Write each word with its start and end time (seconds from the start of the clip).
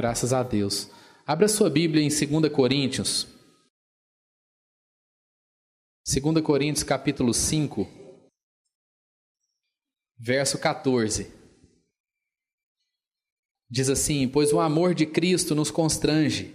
Graças 0.00 0.32
a 0.32 0.42
Deus. 0.42 0.88
Abra 1.26 1.46
sua 1.46 1.68
Bíblia 1.68 2.02
em 2.02 2.08
2 2.08 2.50
Coríntios. 2.50 3.26
2 6.06 6.42
Coríntios 6.42 6.82
capítulo 6.82 7.34
5, 7.34 7.86
verso 10.18 10.58
14. 10.58 11.30
Diz 13.68 13.90
assim: 13.90 14.26
Pois 14.26 14.54
o 14.54 14.60
amor 14.60 14.94
de 14.94 15.04
Cristo 15.04 15.54
nos 15.54 15.70
constrange, 15.70 16.54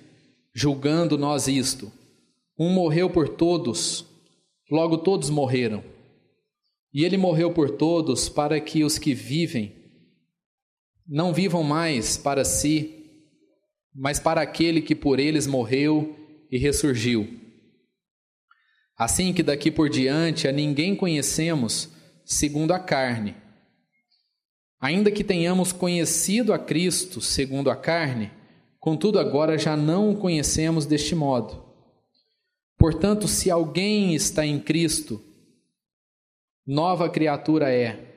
julgando 0.51 1.15
nós 1.15 1.47
isto. 1.47 1.93
Um 2.57 2.73
morreu 2.73 3.11
por 3.11 3.29
todos, 3.29 4.07
logo 4.71 4.97
todos 4.97 5.29
morreram. 5.29 5.83
E 6.91 7.05
ele 7.05 7.15
morreu 7.15 7.53
por 7.53 7.77
todos 7.77 8.27
para 8.27 8.59
que 8.59 8.83
os 8.83 8.97
que 8.97 9.13
vivem 9.13 9.71
não 11.07 11.31
vivam 11.31 11.61
mais 11.61 12.17
para 12.17 12.43
si, 12.43 13.04
mas 13.95 14.19
para 14.19 14.41
aquele 14.41 14.81
que 14.81 14.93
por 14.93 15.19
eles 15.19 15.47
morreu 15.47 16.13
e 16.51 16.57
ressurgiu. 16.57 17.39
Assim 18.97 19.33
que 19.33 19.41
daqui 19.41 19.71
por 19.71 19.89
diante 19.89 20.47
a 20.47 20.51
ninguém 20.51 20.95
conhecemos 20.95 21.89
segundo 22.25 22.73
a 22.73 22.79
carne. 22.79 23.35
Ainda 24.81 25.11
que 25.11 25.23
tenhamos 25.23 25.71
conhecido 25.71 26.53
a 26.53 26.59
Cristo 26.59 27.21
segundo 27.21 27.69
a 27.69 27.75
carne, 27.75 28.31
contudo 28.79 29.17
agora 29.17 29.57
já 29.57 29.75
não 29.77 30.11
o 30.11 30.17
conhecemos 30.17 30.85
deste 30.85 31.15
modo. 31.15 31.63
Portanto, 32.77 33.27
se 33.27 33.49
alguém 33.49 34.13
está 34.13 34.45
em 34.45 34.59
Cristo, 34.59 35.21
nova 36.67 37.09
criatura 37.09 37.71
é. 37.71 38.13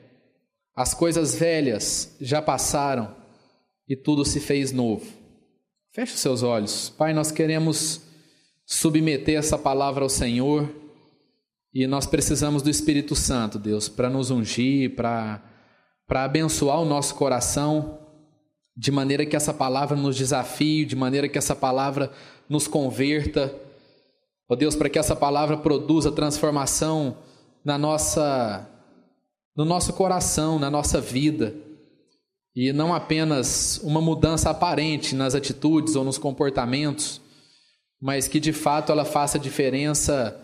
As 0.75 0.93
coisas 0.93 1.35
velhas 1.35 2.17
já 2.21 2.43
passaram 2.43 3.17
e 3.89 3.97
tudo 3.97 4.25
se 4.25 4.41
fez 4.41 4.73
novo. 4.73 5.18
Feche 5.99 6.15
os 6.15 6.21
seus 6.21 6.45
olhos. 6.45 6.91
Pai, 6.91 7.13
nós 7.13 7.33
queremos 7.33 8.03
submeter 8.65 9.37
essa 9.37 9.59
palavra 9.59 10.05
ao 10.05 10.09
Senhor 10.09 10.73
e 11.75 11.89
nós 11.89 12.07
precisamos 12.07 12.63
do 12.63 12.71
Espírito 12.71 13.17
Santo, 13.17 13.59
Deus, 13.59 13.89
para 13.89 14.09
nos 14.09 14.31
ungir, 14.31 14.95
para 14.95 15.43
para 16.07 16.23
abençoar 16.23 16.81
o 16.81 16.85
nosso 16.85 17.17
coração, 17.17 17.99
de 18.77 18.93
maneira 18.93 19.27
que 19.27 19.35
essa 19.35 19.53
palavra 19.53 19.97
nos 19.97 20.15
desafie, 20.17 20.85
de 20.85 20.95
maneira 20.95 21.29
que 21.29 21.37
essa 21.37 21.57
palavra 21.57 22.13
nos 22.49 22.69
converta. 22.69 23.53
Ó 24.49 24.55
oh 24.55 24.57
Deus, 24.57 24.77
para 24.77 24.89
que 24.89 25.01
essa 25.01 25.17
palavra 25.17 25.57
produza 25.57 26.13
transformação 26.13 27.17
na 27.65 27.77
nossa 27.77 28.71
no 29.57 29.65
nosso 29.65 29.93
coração, 29.95 30.61
na 30.61 30.71
nossa 30.71 31.01
vida. 31.01 31.57
E 32.61 32.73
não 32.73 32.93
apenas 32.93 33.81
uma 33.85 34.01
mudança 34.01 34.51
aparente 34.51 35.15
nas 35.15 35.33
atitudes 35.33 35.95
ou 35.95 36.03
nos 36.03 36.19
comportamentos, 36.19 37.21
mas 38.03 38.27
que 38.27 38.41
de 38.41 38.53
fato 38.53 38.91
ela 38.91 39.05
faça 39.05 39.39
diferença 39.39 40.37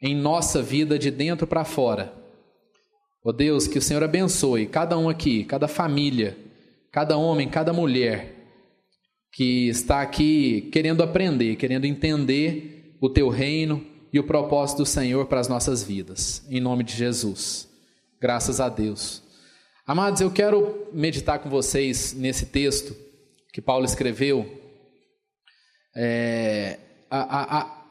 em 0.00 0.16
nossa 0.16 0.62
vida 0.62 0.98
de 0.98 1.10
dentro 1.10 1.46
para 1.46 1.62
fora. 1.62 2.14
Ó 3.22 3.28
oh 3.28 3.32
Deus, 3.34 3.66
que 3.66 3.76
o 3.76 3.82
Senhor 3.82 4.02
abençoe 4.02 4.64
cada 4.64 4.96
um 4.96 5.06
aqui, 5.06 5.44
cada 5.44 5.68
família, 5.68 6.34
cada 6.90 7.18
homem, 7.18 7.46
cada 7.46 7.74
mulher 7.74 8.36
que 9.30 9.68
está 9.68 10.00
aqui 10.00 10.62
querendo 10.72 11.02
aprender, 11.02 11.56
querendo 11.56 11.84
entender 11.84 12.96
o 13.02 13.10
teu 13.10 13.28
reino 13.28 13.84
e 14.10 14.18
o 14.18 14.24
propósito 14.24 14.78
do 14.78 14.86
Senhor 14.86 15.26
para 15.26 15.40
as 15.40 15.48
nossas 15.48 15.82
vidas. 15.82 16.42
Em 16.48 16.58
nome 16.58 16.84
de 16.84 16.96
Jesus. 16.96 17.68
Graças 18.18 18.60
a 18.60 18.70
Deus. 18.70 19.28
Amados, 19.86 20.20
eu 20.20 20.30
quero 20.30 20.88
meditar 20.92 21.38
com 21.38 21.48
vocês 21.48 22.12
nesse 22.12 22.46
texto 22.46 22.94
que 23.52 23.62
Paulo 23.62 23.84
escreveu. 23.84 24.60
É, 25.96 26.78
a, 27.10 27.58
a, 27.58 27.88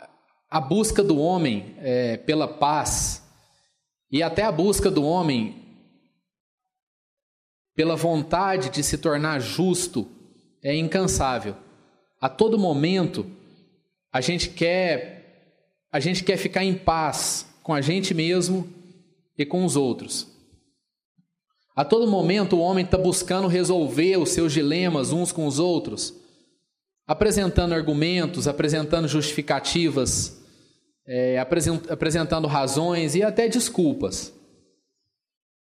a, 0.50 0.62
busca 0.62 1.04
do 1.04 1.18
homem 1.20 1.76
é, 1.80 2.16
pela 2.16 2.48
paz 2.48 3.24
e 4.10 4.24
até 4.24 4.44
a 4.44 4.52
busca 4.52 4.90
do 4.90 5.04
homem 5.04 5.66
pela 7.76 7.96
vontade 7.96 8.70
de 8.70 8.84
se 8.84 8.98
tornar 8.98 9.40
justo 9.40 10.08
é 10.64 10.76
incansável. 10.76 11.58
A 12.22 12.30
todo 12.30 12.58
momento 12.58 13.30
a 14.14 14.22
gente 14.22 14.50
quer 14.50 15.18
a 15.92 16.00
gente 16.00 16.24
quer 16.24 16.38
ficar 16.38 16.64
em 16.64 16.76
paz 16.76 17.48
com 17.64 17.74
a 17.74 17.82
gente 17.82 18.14
mesmo 18.14 18.72
e 19.36 19.44
com 19.44 19.66
os 19.66 19.76
outros. 19.76 20.39
A 21.80 21.86
todo 21.86 22.12
momento 22.12 22.58
o 22.58 22.60
homem 22.60 22.84
está 22.84 22.98
buscando 22.98 23.48
resolver 23.48 24.18
os 24.18 24.32
seus 24.32 24.52
dilemas 24.52 25.14
uns 25.14 25.32
com 25.32 25.48
os 25.48 25.60
outros, 25.60 26.14
apresentando 27.08 27.74
argumentos, 27.74 28.50
apresentando 28.50 29.08
justificativas 29.08 30.38
é, 31.08 31.40
apresentando 31.40 32.50
razões 32.50 33.16
e 33.16 33.24
até 33.24 33.48
desculpas. 33.48 34.34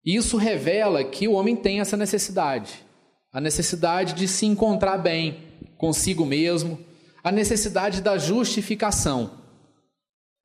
Isso 0.03 0.39
revela 0.39 1.05
que 1.05 1.29
o 1.29 1.33
homem 1.35 1.55
tem 1.55 1.81
essa 1.81 1.99
necessidade, 1.99 2.83
a 3.31 3.39
necessidade 3.39 4.15
de 4.15 4.27
se 4.27 4.47
encontrar 4.47 4.97
bem 4.97 5.37
consigo 5.77 6.25
mesmo, 6.25 6.79
a 7.23 7.31
necessidade 7.31 8.01
da 8.01 8.17
justificação, 8.17 9.33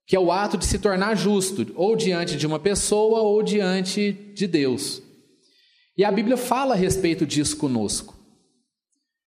que 0.05 0.17
é 0.17 0.19
o 0.19 0.33
ato 0.33 0.57
de 0.57 0.65
se 0.65 0.79
tornar 0.79 1.15
justo, 1.15 1.65
ou 1.77 1.95
diante 1.95 2.35
de 2.35 2.45
uma 2.45 2.59
pessoa 2.59 3.21
ou 3.21 3.41
diante 3.41 4.11
de 4.35 4.45
Deus. 4.47 5.01
E 5.97 6.03
a 6.03 6.11
Bíblia 6.11 6.37
fala 6.37 6.73
a 6.73 6.77
respeito 6.77 7.25
disso 7.25 7.57
conosco. 7.57 8.15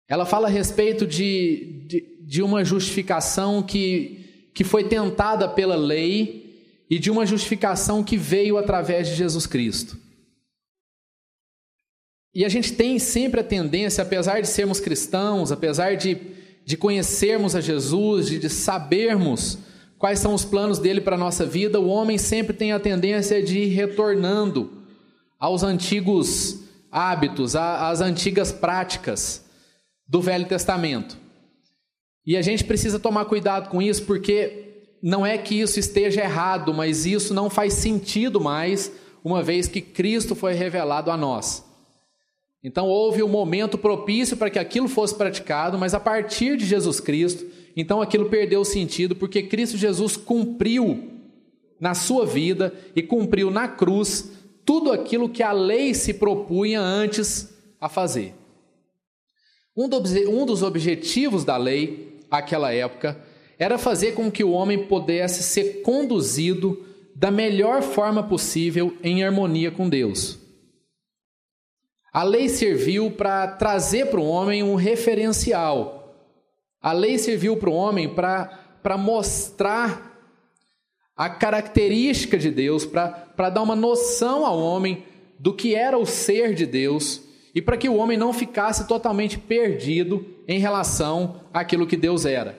Ela 0.09 0.27
fala 0.27 0.49
a 0.49 0.51
respeito 0.51 1.07
de, 1.07 1.85
de, 1.87 2.27
de 2.27 2.43
uma 2.43 2.65
justificação 2.65 3.63
que 3.63 4.25
que 4.55 4.63
foi 4.63 4.85
tentada 4.85 5.49
pela 5.49 5.75
lei 5.75 6.85
e 6.89 6.99
de 6.99 7.11
uma 7.11 7.27
justificação 7.27 8.05
que 8.05 8.17
veio 8.17 8.57
através 8.57 9.09
de 9.09 9.17
Jesus 9.17 9.47
Cristo. 9.47 9.99
E 12.33 12.45
a 12.45 12.49
gente 12.49 12.73
tem 12.73 12.99
sempre 12.99 13.41
a 13.41 13.45
tendência, 13.45 14.03
apesar 14.03 14.41
de 14.41 14.49
sermos 14.49 14.81
cristãos, 14.81 15.51
apesar 15.51 15.97
de, 15.97 16.17
de 16.65 16.77
conhecermos 16.77 17.57
a 17.57 17.61
Jesus, 17.61 18.29
de, 18.29 18.39
de 18.39 18.49
sabermos 18.49 19.59
quais 19.99 20.21
são 20.21 20.35
os 20.35 20.45
planos 20.45 20.79
dele 20.79 21.01
para 21.01 21.17
a 21.17 21.19
nossa 21.19 21.45
vida, 21.45 21.81
o 21.81 21.89
homem 21.89 22.19
sempre 22.19 22.53
tem 22.53 22.73
a 22.73 22.81
tendência 22.81 23.43
de 23.43 23.59
ir 23.59 23.69
retornando 23.69 24.84
aos 25.45 25.63
antigos 25.63 26.59
hábitos, 26.91 27.55
às 27.55 28.01
antigas 28.01 28.51
práticas 28.51 29.45
do 30.09 30.23
Velho 30.23 30.47
Testamento. 30.47 31.19
E 32.27 32.35
a 32.35 32.41
gente 32.41 32.65
precisa 32.65 32.99
tomar 32.99 33.27
cuidado 33.27 33.69
com 33.69 33.83
isso, 33.83 34.07
porque 34.07 34.87
não 35.03 35.27
é 35.27 35.37
que 35.37 35.61
isso 35.61 35.79
esteja 35.79 36.23
errado, 36.23 36.73
mas 36.73 37.05
isso 37.05 37.35
não 37.35 37.51
faz 37.51 37.75
sentido 37.75 38.41
mais, 38.41 38.91
uma 39.23 39.43
vez 39.43 39.69
que 39.69 39.83
Cristo 39.83 40.35
foi 40.35 40.55
revelado 40.55 41.11
a 41.11 41.17
nós. 41.17 41.63
Então 42.63 42.87
houve 42.87 43.23
um 43.23 43.29
momento 43.29 43.77
propício 43.77 44.39
para 44.39 44.49
que 44.49 44.59
aquilo 44.59 44.89
fosse 44.89 45.15
praticado, 45.15 45.77
mas 45.77 45.93
a 45.93 46.01
partir 46.01 46.57
de 46.57 46.65
Jesus 46.65 47.01
Cristo, 47.01 47.45
então 47.77 48.01
aquilo 48.01 48.31
perdeu 48.31 48.63
o 48.63 48.65
sentido, 48.65 49.15
porque 49.15 49.43
Cristo 49.43 49.77
Jesus 49.77 50.17
cumpriu 50.17 51.11
na 51.79 51.93
sua 51.93 52.25
vida 52.25 52.73
e 52.97 53.03
cumpriu 53.03 53.51
na 53.51 53.69
cruz 53.69 54.34
tudo 54.65 54.93
aquilo 54.93 55.29
que 55.29 55.43
a 55.43 55.53
lei 55.53 55.95
se 55.95 56.15
propunha 56.15 56.81
antes 56.81 57.55
a 57.81 57.89
fazer. 57.89 58.35
Um 59.77 60.47
dos 60.47 60.63
objetivos 60.63 61.45
da 61.45 61.57
lei 61.57 62.21
àquela 62.31 62.73
época 62.73 63.21
era 63.59 63.79
fazer 63.79 64.13
com 64.13 64.31
que 64.31 64.45
o 64.45 64.53
homem 64.53 64.87
pudesse 64.87 65.43
ser 65.43 65.83
conduzido 65.83 66.85
da 67.15 67.31
melhor 67.31 67.83
forma 67.83 68.23
possível 68.23 68.97
em 69.03 69.25
harmonia 69.25 69.71
com 69.71 69.89
Deus. 69.89 70.39
A 72.13 72.23
lei 72.23 72.49
serviu 72.49 73.11
para 73.11 73.49
trazer 73.49 74.07
para 74.07 74.21
o 74.21 74.27
homem 74.27 74.63
um 74.63 74.77
referencial. 74.77 76.15
A 76.81 76.93
lei 76.93 77.19
serviu 77.19 77.57
para 77.57 77.71
o 77.71 77.75
homem 77.75 78.09
para 78.09 78.97
mostrar 78.97 80.14
a 81.17 81.29
característica 81.29 82.37
de 82.37 82.51
Deus, 82.51 82.85
para 82.85 83.51
dar 83.51 83.63
uma 83.63 83.77
noção 83.77 84.45
ao 84.45 84.59
homem 84.59 85.05
do 85.39 85.53
que 85.53 85.75
era 85.75 85.99
o 85.99 86.07
ser 86.07 86.55
de 86.55 86.67
Deus 86.67 87.23
e 87.55 87.63
para 87.63 87.77
que 87.77 87.89
o 87.89 87.97
homem 87.97 88.19
não 88.19 88.33
ficasse 88.33 88.89
totalmente 88.89 89.39
perdido 89.39 90.27
em 90.49 90.59
relação 90.59 91.41
àquilo 91.53 91.87
que 91.87 91.97
Deus 91.97 92.25
era. 92.27 92.59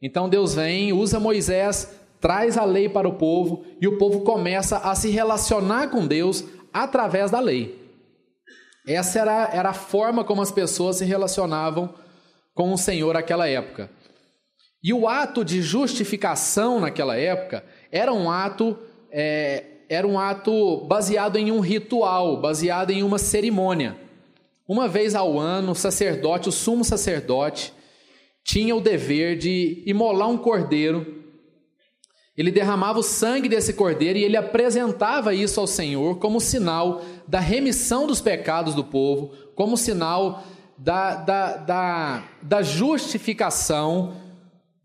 Então 0.00 0.28
Deus 0.28 0.54
vem, 0.54 0.92
usa 0.92 1.20
Moisés, 1.20 1.94
traz 2.20 2.58
a 2.58 2.64
lei 2.64 2.88
para 2.88 3.08
o 3.08 3.14
povo 3.14 3.64
e 3.80 3.86
o 3.86 3.98
povo 3.98 4.22
começa 4.22 4.78
a 4.78 4.94
se 4.94 5.10
relacionar 5.10 5.90
com 5.90 6.06
Deus 6.06 6.44
através 6.72 7.30
da 7.30 7.38
lei. 7.38 7.80
Essa 8.86 9.20
era, 9.20 9.50
era 9.52 9.68
a 9.70 9.74
forma 9.74 10.24
como 10.24 10.42
as 10.42 10.50
pessoas 10.50 10.96
se 10.96 11.04
relacionavam 11.04 11.94
com 12.52 12.72
o 12.72 12.78
Senhor 12.78 13.14
naquela 13.14 13.48
época. 13.48 13.88
E 14.82 14.92
o 14.92 15.06
ato 15.06 15.44
de 15.44 15.62
justificação 15.62 16.80
naquela 16.80 17.16
época 17.16 17.64
era 17.92 18.12
um 18.12 18.30
ato 18.30 18.76
é, 19.10 19.64
era 19.88 20.08
um 20.08 20.18
ato 20.18 20.78
baseado 20.86 21.36
em 21.36 21.52
um 21.52 21.60
ritual, 21.60 22.40
baseado 22.40 22.90
em 22.90 23.02
uma 23.02 23.18
cerimônia. 23.18 23.94
Uma 24.66 24.88
vez 24.88 25.14
ao 25.14 25.38
ano, 25.38 25.72
o 25.72 25.74
sacerdote, 25.74 26.48
o 26.48 26.52
sumo 26.52 26.82
sacerdote, 26.82 27.74
tinha 28.42 28.74
o 28.74 28.80
dever 28.80 29.36
de 29.36 29.82
imolar 29.84 30.30
um 30.30 30.38
cordeiro. 30.38 31.22
Ele 32.34 32.50
derramava 32.50 33.00
o 33.00 33.02
sangue 33.02 33.50
desse 33.50 33.74
cordeiro 33.74 34.18
e 34.18 34.24
ele 34.24 34.38
apresentava 34.38 35.34
isso 35.34 35.60
ao 35.60 35.66
Senhor 35.66 36.18
como 36.18 36.40
sinal 36.40 37.02
da 37.28 37.38
remissão 37.38 38.06
dos 38.06 38.22
pecados 38.22 38.74
do 38.74 38.82
povo, 38.82 39.34
como 39.54 39.76
sinal 39.76 40.42
da, 40.78 41.16
da, 41.16 41.56
da, 41.58 42.24
da 42.40 42.62
justificação 42.62 44.16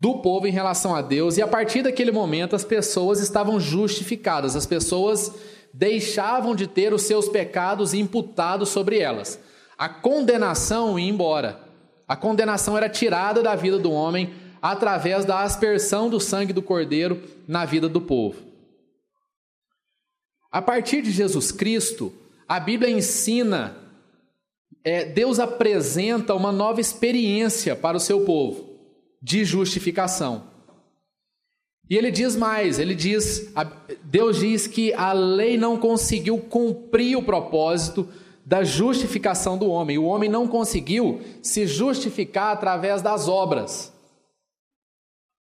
do 0.00 0.18
povo 0.18 0.46
em 0.46 0.52
relação 0.52 0.94
a 0.94 1.02
Deus. 1.02 1.36
E 1.36 1.42
a 1.42 1.48
partir 1.48 1.82
daquele 1.82 2.12
momento, 2.12 2.54
as 2.54 2.64
pessoas 2.64 3.20
estavam 3.20 3.58
justificadas, 3.58 4.54
as 4.54 4.66
pessoas 4.66 5.32
deixavam 5.72 6.54
de 6.54 6.66
ter 6.66 6.92
os 6.92 7.02
seus 7.02 7.28
pecados 7.28 7.94
imputados 7.94 8.68
sobre 8.68 8.98
elas. 8.98 9.38
A 9.76 9.88
condenação 9.88 10.98
ia 10.98 11.08
embora. 11.08 11.60
A 12.06 12.16
condenação 12.16 12.76
era 12.76 12.88
tirada 12.88 13.42
da 13.42 13.54
vida 13.54 13.78
do 13.78 13.92
homem 13.92 14.32
através 14.62 15.24
da 15.24 15.42
aspersão 15.42 16.08
do 16.08 16.18
sangue 16.18 16.52
do 16.52 16.62
cordeiro 16.62 17.22
na 17.46 17.64
vida 17.64 17.88
do 17.88 18.00
povo. 18.00 18.42
A 20.50 20.62
partir 20.62 21.02
de 21.02 21.10
Jesus 21.10 21.52
Cristo, 21.52 22.12
a 22.48 22.58
Bíblia 22.58 22.90
ensina, 22.90 23.76
é, 24.82 25.04
Deus 25.04 25.38
apresenta 25.38 26.34
uma 26.34 26.50
nova 26.50 26.80
experiência 26.80 27.76
para 27.76 27.98
o 27.98 28.00
seu 28.00 28.24
povo 28.24 28.67
de 29.20 29.44
justificação. 29.44 30.44
E 31.90 31.96
ele 31.96 32.10
diz 32.10 32.36
mais, 32.36 32.78
ele 32.78 32.94
diz, 32.94 33.50
Deus 34.04 34.38
diz 34.38 34.66
que 34.66 34.92
a 34.92 35.12
lei 35.12 35.56
não 35.56 35.78
conseguiu 35.78 36.38
cumprir 36.38 37.16
o 37.16 37.22
propósito 37.22 38.06
da 38.44 38.62
justificação 38.62 39.56
do 39.56 39.68
homem. 39.68 39.96
O 39.96 40.04
homem 40.04 40.28
não 40.28 40.46
conseguiu 40.46 41.20
se 41.42 41.66
justificar 41.66 42.52
através 42.52 43.00
das 43.00 43.26
obras. 43.26 43.92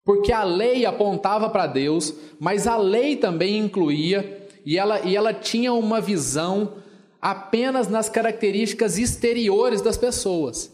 Porque 0.04 0.32
a 0.32 0.44
lei 0.44 0.86
apontava 0.86 1.50
para 1.50 1.68
Deus, 1.68 2.14
mas 2.40 2.68
a 2.68 2.78
lei 2.78 3.16
também 3.16 3.60
incluía, 3.60 4.48
e 4.66 4.78
ela, 4.78 5.02
e 5.02 5.16
ela 5.16 5.34
tinha 5.34 5.72
uma 5.72 6.02
visão 6.02 6.74
apenas 7.22 7.88
nas 7.88 8.10
características 8.10 8.98
exteriores 8.98 9.82
das 9.82 9.98
pessoas. 9.98 10.73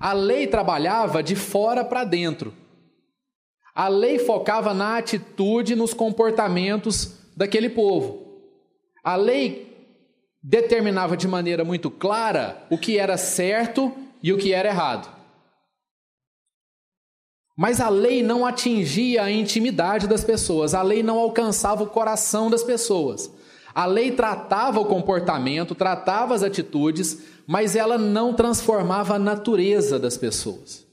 A 0.00 0.12
lei 0.12 0.46
trabalhava 0.46 1.22
de 1.22 1.34
fora 1.34 1.84
para 1.84 2.04
dentro. 2.04 2.52
A 3.74 3.88
lei 3.88 4.18
focava 4.18 4.72
na 4.72 4.96
atitude, 4.96 5.76
nos 5.76 5.92
comportamentos 5.92 7.12
daquele 7.36 7.68
povo. 7.68 8.40
A 9.04 9.16
lei 9.16 9.66
determinava 10.42 11.16
de 11.16 11.28
maneira 11.28 11.64
muito 11.64 11.90
clara 11.90 12.64
o 12.70 12.78
que 12.78 12.98
era 12.98 13.16
certo 13.16 13.92
e 14.22 14.32
o 14.32 14.38
que 14.38 14.52
era 14.52 14.68
errado. 14.68 15.14
Mas 17.56 17.80
a 17.80 17.88
lei 17.88 18.22
não 18.22 18.44
atingia 18.44 19.22
a 19.22 19.30
intimidade 19.30 20.06
das 20.06 20.22
pessoas, 20.22 20.74
a 20.74 20.82
lei 20.82 21.02
não 21.02 21.18
alcançava 21.18 21.82
o 21.82 21.88
coração 21.88 22.50
das 22.50 22.62
pessoas. 22.62 23.30
A 23.74 23.86
lei 23.86 24.12
tratava 24.12 24.80
o 24.80 24.86
comportamento, 24.86 25.74
tratava 25.74 26.34
as 26.34 26.42
atitudes, 26.42 27.22
mas 27.46 27.76
ela 27.76 27.96
não 27.96 28.34
transformava 28.34 29.14
a 29.14 29.18
natureza 29.18 29.98
das 29.98 30.18
pessoas. 30.18 30.86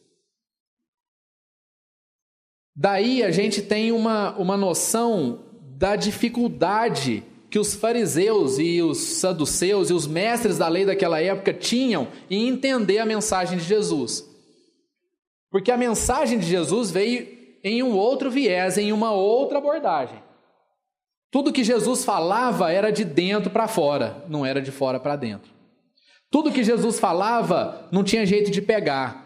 Daí 2.75 3.23
a 3.23 3.31
gente 3.31 3.61
tem 3.61 3.91
uma, 3.91 4.35
uma 4.37 4.57
noção 4.57 5.39
da 5.61 5.95
dificuldade 5.95 7.23
que 7.49 7.59
os 7.59 7.75
fariseus 7.75 8.57
e 8.57 8.81
os 8.81 8.97
saduceus 8.97 9.89
e 9.89 9.93
os 9.93 10.07
mestres 10.07 10.57
da 10.57 10.67
lei 10.67 10.85
daquela 10.85 11.21
época 11.21 11.53
tinham 11.53 12.07
em 12.29 12.47
entender 12.47 12.97
a 12.97 13.05
mensagem 13.05 13.57
de 13.57 13.63
Jesus. 13.63 14.27
Porque 15.51 15.71
a 15.71 15.77
mensagem 15.77 16.39
de 16.39 16.47
Jesus 16.47 16.89
veio 16.89 17.27
em 17.63 17.83
um 17.83 17.95
outro 17.95 18.31
viés, 18.31 18.77
em 18.79 18.91
uma 18.91 19.11
outra 19.11 19.59
abordagem. 19.59 20.17
Tudo 21.29 21.53
que 21.53 21.63
Jesus 21.63 22.03
falava 22.03 22.71
era 22.71 22.91
de 22.91 23.05
dentro 23.05 23.51
para 23.51 23.67
fora, 23.67 24.23
não 24.27 24.43
era 24.43 24.59
de 24.59 24.71
fora 24.71 24.99
para 24.99 25.15
dentro. 25.15 25.52
Tudo 26.33 26.51
que 26.51 26.63
Jesus 26.63 26.99
falava 26.99 27.87
não 27.91 28.03
tinha 28.03 28.25
jeito 28.25 28.49
de 28.49 28.59
pegar. 28.59 29.23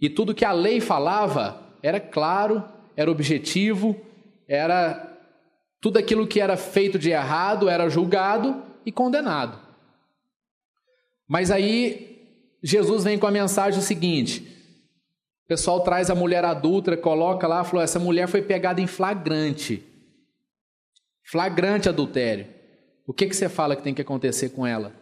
E 0.00 0.08
tudo 0.08 0.32
que 0.32 0.44
a 0.44 0.52
lei 0.52 0.80
falava 0.80 1.60
era 1.82 1.98
claro, 1.98 2.62
era 2.96 3.10
objetivo, 3.10 4.00
era 4.46 5.18
tudo 5.80 5.98
aquilo 5.98 6.24
que 6.24 6.40
era 6.40 6.56
feito 6.56 6.96
de 6.96 7.10
errado 7.10 7.68
era 7.68 7.88
julgado 7.88 8.62
e 8.86 8.92
condenado. 8.92 9.58
Mas 11.26 11.50
aí 11.50 12.54
Jesus 12.62 13.02
vem 13.02 13.18
com 13.18 13.26
a 13.26 13.32
mensagem 13.32 13.80
seguinte: 13.80 14.42
o 15.44 15.48
pessoal 15.48 15.80
traz 15.80 16.08
a 16.08 16.14
mulher 16.14 16.44
adulta, 16.44 16.96
coloca 16.96 17.48
lá, 17.48 17.64
falou: 17.64 17.82
essa 17.82 17.98
mulher 17.98 18.28
foi 18.28 18.42
pegada 18.42 18.80
em 18.80 18.86
flagrante. 18.86 19.82
Flagrante 21.24 21.88
adultério. 21.88 22.46
O 23.08 23.12
que, 23.12 23.26
que 23.26 23.34
você 23.34 23.48
fala 23.48 23.74
que 23.74 23.82
tem 23.82 23.92
que 23.92 24.02
acontecer 24.02 24.50
com 24.50 24.64
ela? 24.64 25.01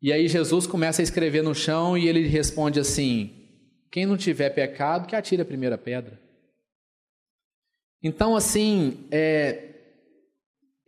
E 0.00 0.12
aí 0.12 0.28
Jesus 0.28 0.66
começa 0.66 1.02
a 1.02 1.04
escrever 1.04 1.42
no 1.42 1.54
chão 1.54 1.98
e 1.98 2.08
ele 2.08 2.26
responde 2.26 2.78
assim: 2.78 3.30
Quem 3.90 4.06
não 4.06 4.16
tiver 4.16 4.50
pecado, 4.50 5.06
que 5.06 5.16
atire 5.16 5.42
a 5.42 5.46
primeira 5.46 5.76
pedra. 5.76 6.18
Então, 8.02 8.36
assim, 8.36 9.06
é, 9.10 9.68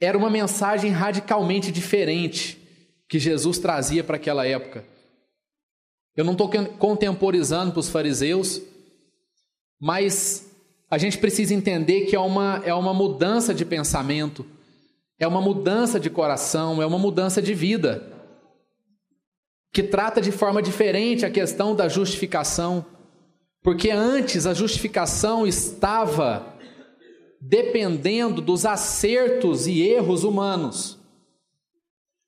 era 0.01 0.17
uma 0.17 0.31
mensagem 0.31 0.91
radicalmente 0.91 1.73
diferente 1.73 2.57
que 3.09 3.19
Jesus 3.19 3.59
trazia 3.59 4.05
para 4.05 4.17
aquela 4.17 4.47
época. 4.47 4.85
Eu 6.17 6.25
não 6.25 6.33
estou 6.33 6.49
contemporizando 6.79 7.73
para 7.73 7.81
os 7.81 7.89
fariseus, 7.89 8.63
mas 9.81 10.49
a 10.91 10.99
gente 10.99 11.19
precisa 11.19 11.55
entender 11.55 12.03
que 12.03 12.15
é 12.15 12.21
uma, 12.21 12.63
é 12.65 12.75
uma 12.75 12.95
mudança 12.95 13.53
de 13.53 13.65
pensamento, 13.65 14.47
é 15.19 15.27
uma 15.27 15.41
mudança 15.41 15.99
de 15.99 16.09
coração, 16.09 16.81
é 16.81 16.87
uma 16.87 16.99
mudança 16.99 17.43
de 17.43 17.55
vida, 17.55 18.10
que 19.73 19.83
trata 19.83 20.21
de 20.21 20.33
forma 20.33 20.61
diferente 20.61 21.25
a 21.25 21.31
questão 21.31 21.75
da 21.75 21.89
justificação, 21.89 22.85
porque 23.63 23.91
antes 23.91 24.47
a 24.47 24.55
justificação 24.55 25.47
estava 25.47 26.55
dependendo 27.41 28.41
dos 28.41 28.67
acertos 28.67 29.67
e 29.67 29.83
erros 29.83 30.25
humanos. 30.25 30.99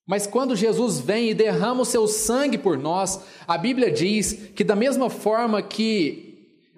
Mas 0.07 0.27
quando 0.27 0.57
Jesus 0.57 1.01
vem 1.01 1.31
e 1.31 1.35
derrama 1.35 1.83
o 1.83 1.87
seu 1.87 2.07
sangue 2.07 2.59
por 2.59 2.77
nós, 2.77 3.21
a 3.47 3.57
Bíblia 3.57 3.91
diz 3.91 4.51
que, 4.55 4.65
da 4.65 4.75
mesma 4.75 5.09
forma 5.09 5.63
que 5.63 6.33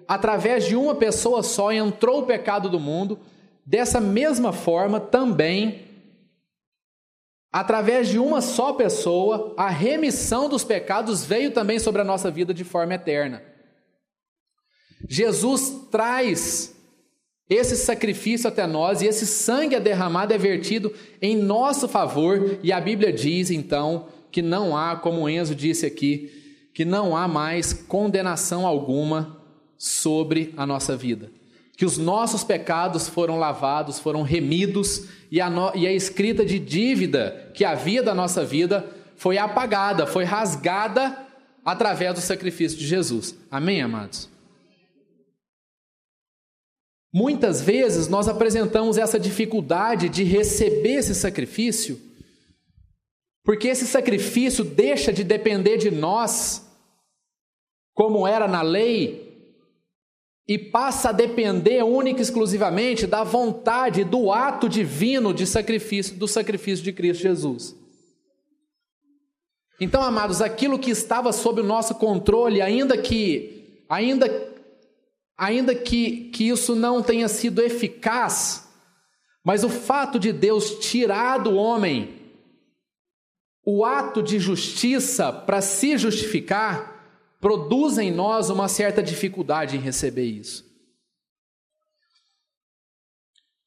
através 0.07 0.65
de 0.65 0.75
uma 0.75 0.95
pessoa 0.95 1.41
só 1.41 1.71
entrou 1.71 2.21
o 2.21 2.25
pecado 2.25 2.69
do 2.69 2.79
mundo, 2.79 3.19
dessa 3.65 3.99
mesma 3.99 4.53
forma 4.53 4.99
também, 4.99 5.84
através 7.55 8.09
de 8.09 8.19
uma 8.19 8.41
só 8.41 8.73
pessoa, 8.73 9.53
a 9.55 9.69
remissão 9.69 10.49
dos 10.49 10.65
pecados 10.65 11.23
veio 11.23 11.51
também 11.51 11.79
sobre 11.79 12.01
a 12.01 12.03
nossa 12.03 12.29
vida 12.29 12.53
de 12.53 12.65
forma 12.65 12.95
eterna. 12.95 13.41
Jesus 15.07 15.87
traz 15.89 16.75
esse 17.49 17.77
sacrifício 17.77 18.49
até 18.49 18.67
nós 18.67 19.01
e 19.01 19.07
esse 19.07 19.25
sangue 19.25 19.73
é 19.73 19.79
derramado, 19.79 20.33
é 20.33 20.37
vertido 20.37 20.93
em 21.21 21.37
nosso 21.37 21.87
favor, 21.87 22.59
e 22.61 22.73
a 22.73 22.81
Bíblia 22.81 23.13
diz 23.13 23.49
então 23.49 24.09
que 24.29 24.41
não 24.41 24.75
há, 24.75 24.97
como 24.97 25.21
o 25.21 25.29
Enzo 25.29 25.55
disse 25.55 25.85
aqui, 25.85 26.67
que 26.73 26.83
não 26.83 27.15
há 27.15 27.25
mais 27.25 27.71
condenação 27.71 28.67
alguma 28.67 29.41
sobre 29.77 30.53
a 30.57 30.65
nossa 30.65 30.97
vida. 30.97 31.31
Que 31.77 31.85
os 31.85 31.97
nossos 31.97 32.43
pecados 32.43 33.07
foram 33.09 33.37
lavados, 33.37 33.99
foram 33.99 34.21
remidos 34.21 35.07
e 35.29 35.41
a, 35.41 35.49
no, 35.49 35.75
e 35.75 35.85
a 35.85 35.91
escrita 35.91 36.45
de 36.45 36.57
dívida 36.57 37.51
que 37.53 37.65
havia 37.65 38.01
da 38.01 38.13
nossa 38.13 38.45
vida 38.45 38.89
foi 39.15 39.37
apagada, 39.37 40.07
foi 40.07 40.23
rasgada 40.23 41.25
através 41.63 42.13
do 42.13 42.21
sacrifício 42.21 42.77
de 42.77 42.85
Jesus. 42.85 43.35
Amém, 43.49 43.81
amados? 43.81 44.29
Muitas 47.17 47.61
vezes 47.61 48.09
nós 48.09 48.27
apresentamos 48.27 48.97
essa 48.97 49.17
dificuldade 49.17 50.09
de 50.09 50.23
receber 50.23 50.95
esse 50.95 51.15
sacrifício, 51.15 51.97
porque 53.43 53.69
esse 53.69 53.87
sacrifício 53.87 54.65
deixa 54.65 55.13
de 55.13 55.23
depender 55.23 55.77
de 55.77 55.89
nós, 55.89 56.69
como 57.93 58.27
era 58.27 58.49
na 58.49 58.61
lei, 58.61 59.24
e 60.47 60.57
passa 60.57 61.09
a 61.09 61.11
depender 61.11 61.83
única 61.83 62.19
e 62.19 62.21
exclusivamente 62.21 63.07
da 63.07 63.23
vontade, 63.23 64.03
do 64.03 64.31
ato 64.31 64.69
divino 64.69 65.33
de 65.33 65.47
sacrifício, 65.47 66.15
do 66.15 66.27
sacrifício 66.27 66.83
de 66.83 66.93
Cristo 66.93 67.23
Jesus. 67.23 67.75
Então, 69.79 70.01
amados, 70.01 70.41
aquilo 70.41 70.79
que 70.79 70.91
estava 70.91 71.33
sob 71.33 71.61
o 71.61 71.65
nosso 71.65 71.95
controle, 71.95 72.61
ainda 72.61 72.97
que, 72.97 73.83
ainda, 73.89 74.53
ainda 75.37 75.75
que, 75.75 76.29
que 76.29 76.47
isso 76.47 76.75
não 76.75 77.01
tenha 77.01 77.27
sido 77.27 77.61
eficaz, 77.61 78.69
mas 79.43 79.63
o 79.63 79.69
fato 79.69 80.19
de 80.19 80.31
Deus 80.31 80.79
tirar 80.79 81.39
do 81.39 81.55
homem 81.55 82.21
o 83.65 83.83
ato 83.83 84.21
de 84.21 84.37
justiça 84.37 85.33
para 85.33 85.59
se 85.59 85.97
justificar 85.97 86.94
produz 87.45 87.99
em 87.99 88.09
nós 88.09 88.49
uma 88.49 88.67
certa 88.67 89.03
dificuldade 89.03 89.77
em 89.77 89.79
receber 89.79 90.23
isso. 90.23 90.65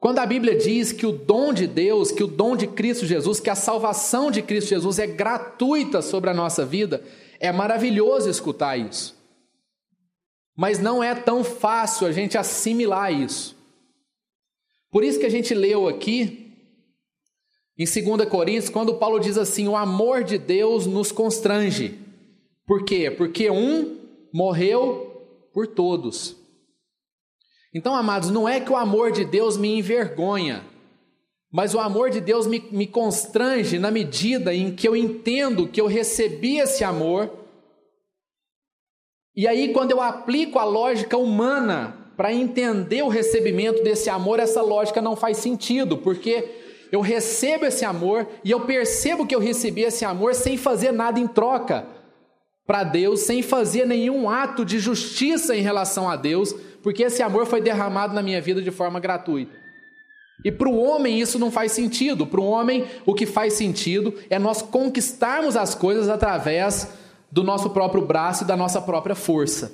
Quando 0.01 0.19
a 0.19 0.27
Bíblia 0.27 0.57
diz 0.57 0.91
que 0.91 1.07
o 1.07 1.13
dom 1.13 1.53
de 1.53 1.69
Deus, 1.69 2.11
que 2.11 2.25
o 2.25 2.27
dom 2.27 2.57
de 2.57 2.67
Cristo 2.67 3.07
Jesus, 3.07 3.39
que 3.39 3.49
a 3.49 3.55
salvação 3.55 4.33
de 4.33 4.43
Cristo 4.43 4.71
Jesus 4.71 4.99
é 4.99 5.07
gratuita 5.07 6.03
sobre 6.03 6.29
a 6.29 6.35
nossa 6.35 6.67
vida, 6.67 7.05
é 7.39 7.53
maravilhoso 7.53 8.29
escutar 8.29 8.77
isso. 8.77 9.17
Mas 10.57 10.81
não 10.81 11.01
é 11.01 11.15
tão 11.15 11.45
fácil 11.45 12.09
a 12.09 12.11
gente 12.11 12.37
assimilar 12.37 13.13
isso. 13.13 13.57
Por 14.91 15.05
isso 15.05 15.21
que 15.21 15.27
a 15.27 15.31
gente 15.31 15.55
leu 15.55 15.87
aqui 15.87 16.53
em 17.79 17.85
2 17.85 18.29
Coríntios, 18.29 18.71
quando 18.71 18.97
Paulo 18.97 19.21
diz 19.21 19.39
assim: 19.39 19.69
o 19.69 19.77
amor 19.77 20.25
de 20.25 20.37
Deus 20.37 20.85
nos 20.85 21.13
constrange. 21.13 22.08
Por 22.69 22.85
quê? 22.85 23.11
Porque 23.11 23.51
um 23.51 23.97
morreu 24.31 25.51
por 25.55 25.67
todos. 25.67 26.37
Então, 27.75 27.95
amados, 27.95 28.29
não 28.29 28.47
é 28.47 28.61
que 28.61 28.71
o 28.71 28.77
amor 28.77 29.11
de 29.11 29.25
Deus 29.25 29.57
me 29.57 29.79
envergonha, 29.79 30.63
mas 31.51 31.75
o 31.75 31.81
amor 31.81 32.11
de 32.11 32.21
Deus 32.21 32.47
me, 32.47 32.61
me 32.71 32.87
constrange 32.87 33.79
na 33.79 33.91
medida 33.91 34.55
em 34.55 34.75
que 34.75 34.87
eu 34.87 34.95
entendo 34.95 35.67
que 35.67 35.81
eu 35.81 35.87
recebi 35.87 36.59
esse 36.59 36.85
amor. 36.85 37.31
E 39.35 39.49
aí, 39.49 39.73
quando 39.73 39.93
eu 39.93 40.03
aplico 40.03 40.59
a 40.59 40.65
lógica 40.65 41.17
humana 41.17 42.13
para 42.19 42.35
entender 42.35 43.03
o 43.03 43.09
recebimento 43.09 43.83
desse 43.83 44.11
amor, 44.11 44.41
essa 44.41 44.61
lógica 44.61 45.01
não 45.01 45.17
faz 45.17 45.39
sentido, 45.39 45.97
porque 45.97 46.45
eu 46.93 47.01
recebo 47.01 47.65
esse 47.65 47.87
amor 47.87 48.29
e 48.45 48.51
eu 48.51 48.67
percebo 48.67 49.27
que 49.27 49.35
eu 49.35 49.41
recebi 49.41 49.85
esse 49.85 50.05
amor 50.05 50.35
sem 50.35 50.59
fazer 50.59 50.93
nada 50.93 51.19
em 51.19 51.27
troca 51.27 51.97
para 52.69 52.85
Deus, 52.85 53.21
sem 53.21 53.41
fazer 53.41 53.87
nenhum 53.87 54.29
ato 54.29 54.63
de 54.63 54.79
justiça 54.79 55.57
em 55.57 55.63
relação 55.63 56.07
a 56.07 56.17
Deus, 56.17 56.55
porque 56.83 57.05
esse 57.05 57.23
amor 57.23 57.47
foi 57.47 57.63
derramado 57.63 58.13
na 58.13 58.23
minha 58.23 58.43
vida 58.43 58.61
de 58.61 58.71
forma 58.71 59.01
gratuita. 59.01 59.57
E 60.45 60.53
para 60.53 60.69
o 60.69 60.79
homem 60.79 61.19
isso 61.19 61.39
não 61.39 61.51
faz 61.51 61.73
sentido. 61.73 62.27
Para 62.27 62.43
o 62.43 62.45
homem, 62.45 62.85
o 63.07 63.15
que 63.15 63.25
faz 63.25 63.55
sentido 63.55 64.13
é 64.29 64.39
nós 64.39 64.61
conquistarmos 64.61 65.57
as 65.57 65.75
coisas 65.75 66.11
através 66.11 66.93
do 67.33 67.43
nosso 67.43 67.71
próprio 67.71 68.05
braço 68.05 68.45
e 68.45 68.47
da 68.47 68.55
nossa 68.55 68.83
própria 68.83 69.15
força. 69.15 69.73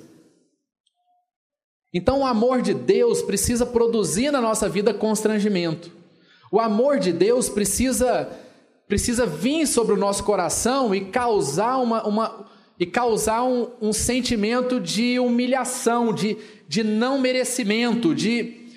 Então, 1.93 2.21
o 2.21 2.25
amor 2.25 2.61
de 2.61 2.73
Deus 2.73 3.21
precisa 3.21 3.65
produzir 3.65 4.31
na 4.31 4.39
nossa 4.39 4.69
vida 4.69 4.93
constrangimento. 4.93 5.91
O 6.49 6.61
amor 6.61 6.97
de 6.97 7.11
Deus 7.11 7.49
precisa 7.49 8.29
precisa 8.87 9.25
vir 9.25 9.65
sobre 9.65 9.95
o 9.95 9.97
nosso 9.97 10.23
coração 10.23 10.93
e 10.93 11.05
causar 11.05 11.77
uma, 11.77 12.05
uma 12.05 12.45
e 12.79 12.85
causar 12.85 13.43
um, 13.43 13.71
um 13.81 13.93
sentimento 13.93 14.79
de 14.79 15.19
humilhação, 15.19 16.13
de, 16.13 16.37
de 16.67 16.83
não 16.83 17.19
merecimento, 17.19 18.13
de, 18.13 18.67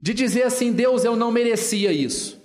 de 0.00 0.14
dizer 0.14 0.44
assim: 0.44 0.72
Deus, 0.72 1.04
eu 1.04 1.16
não 1.16 1.30
merecia 1.30 1.92
isso. 1.92 2.38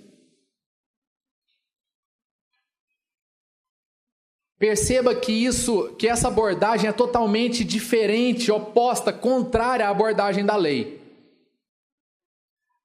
Perceba 4.57 5.13
que 5.13 5.31
isso, 5.31 5.93
que 5.99 6.07
essa 6.07 6.29
abordagem 6.29 6.89
é 6.89 6.93
totalmente 6.93 7.65
diferente, 7.65 8.49
oposta, 8.49 9.11
contrária 9.11 9.85
à 9.85 9.89
abordagem 9.89 10.45
da 10.45 10.55
lei. 10.55 11.01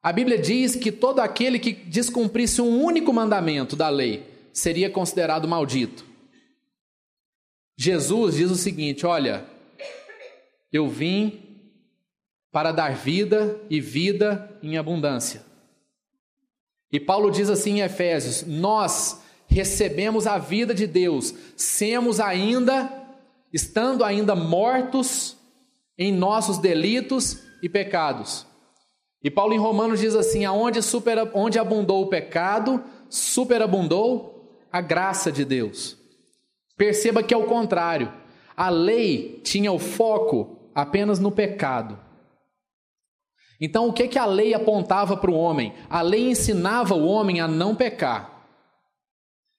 A 0.03 0.13
Bíblia 0.13 0.39
diz 0.39 0.75
que 0.75 0.91
todo 0.91 1.21
aquele 1.21 1.59
que 1.59 1.73
descumprisse 1.73 2.61
um 2.61 2.83
único 2.83 3.13
mandamento 3.13 3.77
da 3.77 3.89
lei 3.89 4.25
seria 4.53 4.91
considerado 4.91 5.47
maldito. 5.47 6.08
Jesus 7.81 8.35
diz 8.35 8.51
o 8.51 8.57
seguinte: 8.57 9.07
Olha, 9.07 9.47
eu 10.73 10.89
vim 10.89 11.41
para 12.51 12.73
dar 12.73 12.93
vida 12.97 13.61
e 13.71 13.81
vida 13.81 14.51
em 14.61 14.77
abundância. 14.77 15.45
E 16.91 16.99
Paulo 16.99 17.31
diz 17.31 17.49
assim 17.49 17.79
em 17.79 17.83
Efésios: 17.83 18.45
Nós 18.45 19.23
recebemos 19.47 20.27
a 20.27 20.39
vida 20.39 20.75
de 20.75 20.89
Deus, 20.89 21.33
semos 21.57 22.19
ainda, 22.19 22.93
estando 23.53 24.03
ainda 24.03 24.35
mortos 24.35 25.37
em 25.97 26.13
nossos 26.13 26.59
delitos 26.59 27.45
e 27.63 27.69
pecados. 27.69 28.45
E 29.23 29.31
Paulo 29.31 29.55
em 29.55 29.59
Romanos 29.59 30.01
diz 30.01 30.17
assim: 30.17 30.45
aonde 30.45 30.83
super, 30.83 31.31
onde 31.33 31.61
abundou 31.61 32.03
o 32.03 32.09
pecado, 32.09 32.83
superabundou 33.09 34.59
a 34.73 34.81
graça 34.81 35.31
de 35.31 35.45
Deus. 35.45 35.98
Perceba 36.79 37.23
que 37.23 37.35
é 37.35 37.37
o 37.37 37.47
contrário. 37.47 38.11
A 38.57 38.71
lei 38.71 39.41
tinha 39.45 39.73
o 39.73 39.79
foco 39.79 40.57
apenas 40.75 41.19
no 41.19 41.33
pecado. 41.33 41.99
Então, 43.61 43.89
o 43.89 43.93
que, 43.93 44.07
que 44.07 44.19
a 44.19 44.25
lei 44.25 44.55
apontava 44.55 45.17
para 45.17 45.31
o 45.31 45.37
homem? 45.37 45.75
A 45.91 46.01
lei 46.01 46.31
ensinava 46.31 46.95
o 46.95 47.05
homem 47.05 47.41
a 47.41 47.49
não 47.49 47.75
pecar. 47.75 48.47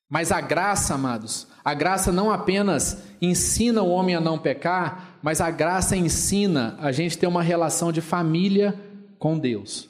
Mas 0.09 0.31
a 0.31 0.39
graça, 0.39 0.95
amados, 0.95 1.47
a 1.63 1.73
graça 1.73 2.11
não 2.11 2.31
apenas 2.31 3.03
ensina 3.21 3.83
o 3.83 3.89
homem 3.89 4.15
a 4.15 4.21
não 4.21 4.39
pecar, 4.39 5.19
mas 5.21 5.41
a 5.41 5.51
graça 5.51 5.95
ensina 5.95 6.77
a 6.79 6.91
gente 6.91 7.17
ter 7.17 7.27
uma 7.27 7.43
relação 7.43 7.91
de 7.91 8.01
família 8.01 8.73
com 9.19 9.38
Deus. 9.38 9.89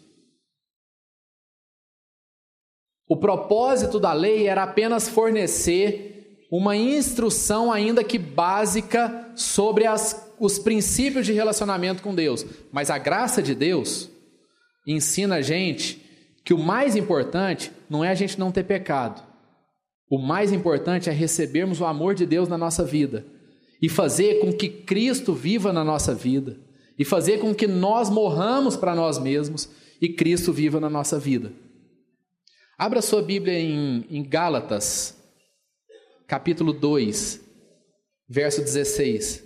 O 3.07 3.15
propósito 3.15 4.00
da 4.00 4.12
lei 4.12 4.48
era 4.48 4.63
apenas 4.63 5.07
fornecer 5.07 6.18
uma 6.51 6.75
instrução, 6.75 7.72
ainda 7.72 8.03
que 8.03 8.18
básica, 8.18 9.32
sobre 9.36 9.86
as, 9.86 10.34
os 10.39 10.58
princípios 10.58 11.25
de 11.25 11.34
relacionamento 11.34 12.01
com 12.01 12.15
Deus. 12.15 12.46
Mas 12.72 12.89
a 12.89 12.98
graça 12.98 13.41
de 13.41 13.53
Deus 13.53 14.10
ensina 14.86 15.36
a 15.36 15.41
gente 15.41 16.03
que 16.44 16.53
o 16.53 16.58
mais 16.58 16.96
importante 16.96 17.72
não 17.89 18.03
é 18.03 18.10
a 18.10 18.15
gente 18.15 18.39
não 18.39 18.51
ter 18.51 18.63
pecado. 18.63 19.24
O 20.10 20.18
mais 20.18 20.51
importante 20.51 21.10
é 21.10 21.13
recebermos 21.13 21.79
o 21.79 21.86
amor 21.86 22.15
de 22.15 22.25
Deus 22.25 22.50
na 22.50 22.58
nossa 22.58 22.84
vida 22.84 23.25
e 23.79 23.88
fazer 23.88 24.39
com 24.39 24.51
que 24.51 24.68
Cristo 24.68 25.34
viva 25.34 25.72
na 25.72 25.84
nossa 25.84 26.15
vida 26.15 26.58
e 26.98 27.06
fazer 27.06 27.38
com 27.38 27.53
que 27.53 27.68
nós 27.68 28.10
morramos 28.10 28.75
para 28.75 28.96
nós 28.96 29.20
mesmos 29.20 29.70
e 30.01 30.10
Cristo 30.10 30.51
viva 30.51 30.79
na 30.79 30.89
nossa 30.89 31.20
vida. 31.20 31.53
Abra 32.77 33.01
sua 33.01 33.22
Bíblia 33.22 33.60
em, 33.60 34.06
em 34.10 34.24
Gálatas, 34.24 35.18
capítulo 36.29 36.71
2, 36.71 37.41
verso 38.27 38.62
16. 38.62 39.43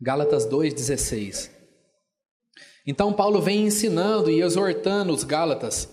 Gálatas 0.00 0.46
2,16. 0.46 1.50
Então, 2.86 3.12
Paulo 3.12 3.42
vem 3.42 3.66
ensinando 3.66 4.30
e 4.30 4.40
exortando 4.40 5.12
os 5.12 5.24
Gálatas 5.24 5.88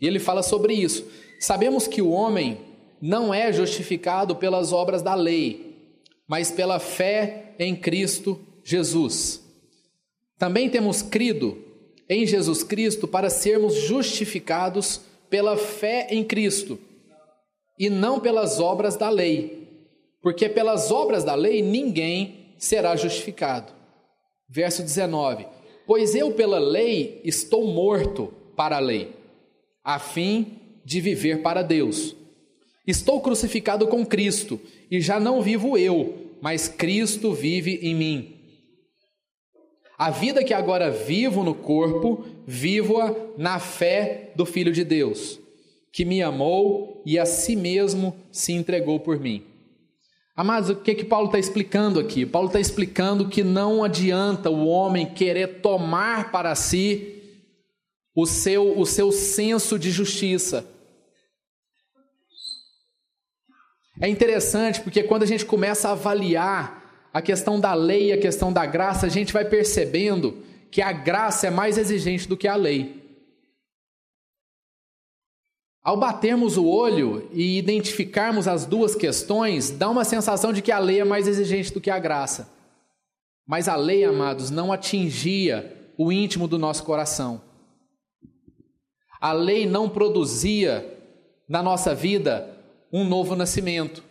e 0.00 0.06
ele 0.06 0.18
fala 0.18 0.42
sobre 0.42 0.72
isso. 0.72 1.06
Sabemos 1.38 1.86
que 1.86 2.00
o 2.00 2.08
homem 2.08 2.64
não 2.98 3.32
é 3.34 3.52
justificado 3.52 4.34
pelas 4.36 4.72
obras 4.72 5.02
da 5.02 5.14
lei, 5.14 5.92
mas 6.26 6.50
pela 6.50 6.80
fé 6.80 7.54
em 7.58 7.76
Cristo 7.76 8.53
Jesus. 8.64 9.42
Também 10.38 10.68
temos 10.68 11.02
crido 11.02 11.62
em 12.08 12.26
Jesus 12.26 12.62
Cristo 12.64 13.06
para 13.06 13.30
sermos 13.30 13.74
justificados 13.74 15.00
pela 15.30 15.56
fé 15.56 16.08
em 16.10 16.24
Cristo 16.24 16.78
e 17.78 17.88
não 17.88 18.18
pelas 18.18 18.58
obras 18.58 18.96
da 18.96 19.08
lei, 19.10 19.68
porque 20.22 20.48
pelas 20.48 20.90
obras 20.90 21.22
da 21.22 21.34
lei 21.34 21.62
ninguém 21.62 22.54
será 22.58 22.96
justificado. 22.96 23.72
Verso 24.48 24.82
19: 24.82 25.46
Pois 25.86 26.14
eu 26.14 26.32
pela 26.32 26.58
lei 26.58 27.20
estou 27.24 27.66
morto 27.66 28.32
para 28.56 28.76
a 28.76 28.80
lei 28.80 29.12
a 29.84 29.98
fim 29.98 30.58
de 30.84 31.00
viver 31.00 31.42
para 31.42 31.62
Deus. 31.62 32.16
Estou 32.86 33.20
crucificado 33.20 33.86
com 33.86 34.04
Cristo 34.04 34.58
e 34.90 35.00
já 35.00 35.20
não 35.20 35.42
vivo 35.42 35.76
eu, 35.76 36.32
mas 36.40 36.68
Cristo 36.68 37.32
vive 37.32 37.78
em 37.82 37.94
mim. 37.94 38.34
A 39.96 40.10
vida 40.10 40.42
que 40.42 40.52
agora 40.52 40.90
vivo 40.90 41.44
no 41.44 41.54
corpo, 41.54 42.24
vivo-a 42.46 43.14
na 43.38 43.58
fé 43.60 44.32
do 44.34 44.44
Filho 44.44 44.72
de 44.72 44.84
Deus, 44.84 45.38
que 45.92 46.04
me 46.04 46.20
amou 46.20 47.02
e 47.06 47.18
a 47.18 47.24
si 47.24 47.54
mesmo 47.54 48.16
se 48.32 48.52
entregou 48.52 48.98
por 48.98 49.20
mim. 49.20 49.44
Amados, 50.36 50.70
o 50.70 50.76
que 50.76 50.96
que 50.96 51.04
Paulo 51.04 51.26
está 51.26 51.38
explicando 51.38 52.00
aqui? 52.00 52.26
Paulo 52.26 52.48
está 52.48 52.58
explicando 52.58 53.28
que 53.28 53.44
não 53.44 53.84
adianta 53.84 54.50
o 54.50 54.66
homem 54.66 55.06
querer 55.06 55.60
tomar 55.60 56.32
para 56.32 56.52
si 56.56 57.22
o 58.16 58.26
seu, 58.26 58.76
o 58.76 58.84
seu 58.84 59.12
senso 59.12 59.78
de 59.78 59.92
justiça. 59.92 60.68
É 64.00 64.08
interessante 64.08 64.80
porque 64.80 65.04
quando 65.04 65.22
a 65.22 65.26
gente 65.26 65.46
começa 65.46 65.88
a 65.88 65.92
avaliar 65.92 66.83
a 67.14 67.22
questão 67.22 67.60
da 67.60 67.72
lei 67.74 68.12
a 68.12 68.18
questão 68.18 68.52
da 68.52 68.66
graça, 68.66 69.06
a 69.06 69.08
gente 69.08 69.32
vai 69.32 69.44
percebendo 69.44 70.42
que 70.68 70.82
a 70.82 70.90
graça 70.90 71.46
é 71.46 71.50
mais 71.50 71.78
exigente 71.78 72.26
do 72.26 72.36
que 72.36 72.48
a 72.48 72.56
lei. 72.56 73.04
Ao 75.80 75.96
batermos 75.96 76.56
o 76.56 76.66
olho 76.66 77.30
e 77.32 77.56
identificarmos 77.56 78.48
as 78.48 78.66
duas 78.66 78.96
questões, 78.96 79.70
dá 79.70 79.88
uma 79.88 80.02
sensação 80.04 80.52
de 80.52 80.60
que 80.60 80.72
a 80.72 80.78
lei 80.80 81.00
é 81.00 81.04
mais 81.04 81.28
exigente 81.28 81.72
do 81.72 81.80
que 81.80 81.90
a 81.90 82.00
graça. 82.00 82.52
Mas 83.46 83.68
a 83.68 83.76
lei, 83.76 84.02
amados, 84.04 84.50
não 84.50 84.72
atingia 84.72 85.72
o 85.96 86.10
íntimo 86.10 86.48
do 86.48 86.58
nosso 86.58 86.82
coração. 86.82 87.40
A 89.20 89.32
lei 89.32 89.66
não 89.66 89.88
produzia 89.88 90.98
na 91.48 91.62
nossa 91.62 91.94
vida 91.94 92.58
um 92.92 93.04
novo 93.04 93.36
nascimento. 93.36 94.02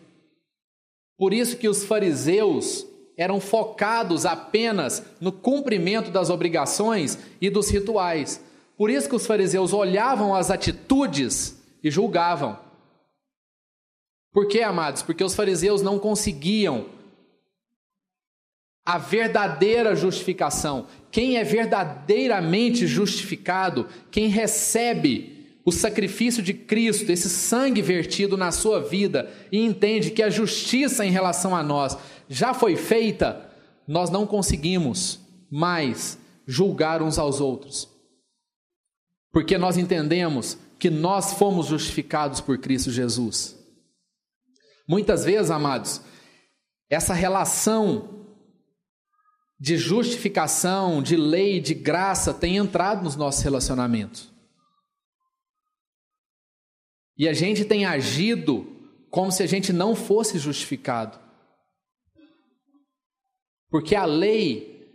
Por 1.17 1.33
isso 1.33 1.57
que 1.57 1.67
os 1.67 1.83
fariseus 1.83 2.92
eram 3.17 3.39
focados 3.39 4.25
apenas 4.25 5.03
no 5.19 5.31
cumprimento 5.31 6.09
das 6.09 6.29
obrigações 6.29 7.17
e 7.39 7.49
dos 7.49 7.69
rituais. 7.69 8.43
Por 8.77 8.89
isso 8.89 9.07
que 9.07 9.15
os 9.15 9.27
fariseus 9.27 9.71
olhavam 9.71 10.33
as 10.33 10.49
atitudes 10.49 11.61
e 11.83 11.91
julgavam. 11.91 12.57
Por 14.31 14.47
quê, 14.47 14.61
amados? 14.61 15.03
Porque 15.03 15.23
os 15.23 15.35
fariseus 15.35 15.81
não 15.81 15.99
conseguiam 15.99 16.87
a 18.85 18.97
verdadeira 18.97 19.95
justificação. 19.95 20.87
Quem 21.11 21.37
é 21.37 21.43
verdadeiramente 21.43 22.87
justificado, 22.87 23.87
quem 24.09 24.27
recebe 24.27 25.33
o 25.65 25.71
sacrifício 25.71 26.43
de 26.43 26.53
Cristo, 26.53 27.09
esse 27.09 27.29
sangue 27.29 27.81
vertido 27.81 28.35
na 28.35 28.51
sua 28.51 28.81
vida 28.81 29.31
e 29.51 29.63
entende 29.63 30.11
que 30.11 30.21
a 30.21 30.29
justiça 30.29 31.05
em 31.05 31.11
relação 31.11 31.55
a 31.55 31.63
nós 31.63 31.97
já 32.33 32.53
foi 32.53 32.75
feita, 32.75 33.49
nós 33.87 34.09
não 34.09 34.25
conseguimos 34.25 35.19
mais 35.51 36.17
julgar 36.47 37.01
uns 37.01 37.17
aos 37.17 37.39
outros. 37.39 37.87
Porque 39.31 39.57
nós 39.57 39.77
entendemos 39.77 40.57
que 40.79 40.89
nós 40.89 41.33
fomos 41.33 41.67
justificados 41.67 42.41
por 42.41 42.57
Cristo 42.57 42.91
Jesus. 42.91 43.57
Muitas 44.87 45.23
vezes, 45.23 45.49
amados, 45.49 46.01
essa 46.89 47.13
relação 47.13 48.27
de 49.59 49.77
justificação, 49.77 51.01
de 51.01 51.15
lei, 51.15 51.59
de 51.61 51.73
graça 51.73 52.33
tem 52.33 52.57
entrado 52.57 53.03
nos 53.03 53.15
nossos 53.15 53.41
relacionamentos. 53.41 54.31
E 57.17 57.29
a 57.29 57.33
gente 57.33 57.63
tem 57.63 57.85
agido 57.85 58.67
como 59.09 59.31
se 59.31 59.43
a 59.43 59.47
gente 59.47 59.71
não 59.71 59.95
fosse 59.95 60.37
justificado. 60.37 61.22
Porque 63.73 63.95
a 63.95 64.05
lei, 64.05 64.87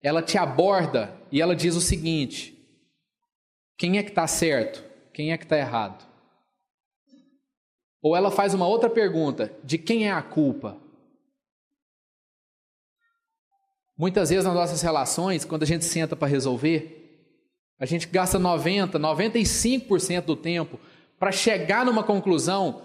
ela 0.00 0.22
te 0.22 0.38
aborda 0.38 1.20
e 1.32 1.42
ela 1.42 1.56
diz 1.56 1.74
o 1.74 1.80
seguinte: 1.80 2.56
quem 3.76 3.98
é 3.98 4.02
que 4.04 4.10
está 4.10 4.28
certo? 4.28 4.84
Quem 5.12 5.32
é 5.32 5.36
que 5.36 5.42
está 5.42 5.58
errado? 5.58 6.06
Ou 8.00 8.14
ela 8.14 8.30
faz 8.30 8.54
uma 8.54 8.68
outra 8.68 8.88
pergunta: 8.88 9.52
de 9.64 9.76
quem 9.76 10.06
é 10.06 10.12
a 10.12 10.22
culpa? 10.22 10.80
Muitas 13.98 14.30
vezes 14.30 14.44
nas 14.44 14.54
nossas 14.54 14.80
relações, 14.80 15.44
quando 15.44 15.64
a 15.64 15.66
gente 15.66 15.84
senta 15.84 16.14
para 16.14 16.28
resolver, 16.28 17.34
a 17.76 17.86
gente 17.86 18.06
gasta 18.06 18.38
90, 18.38 19.00
95% 19.00 20.20
do 20.20 20.36
tempo 20.36 20.78
para 21.18 21.32
chegar 21.32 21.84
numa 21.84 22.04
conclusão 22.04 22.82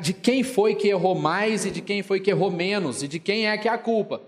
de 0.00 0.12
quem 0.12 0.42
foi 0.42 0.74
que 0.74 0.88
errou 0.88 1.14
mais 1.14 1.64
e 1.64 1.70
de 1.70 1.80
quem 1.80 2.02
foi 2.02 2.20
que 2.20 2.30
errou 2.30 2.50
menos 2.50 3.02
e 3.02 3.08
de 3.08 3.18
quem 3.18 3.48
é 3.48 3.56
que 3.58 3.68
é 3.68 3.72
a 3.72 3.78
culpa. 3.78 4.20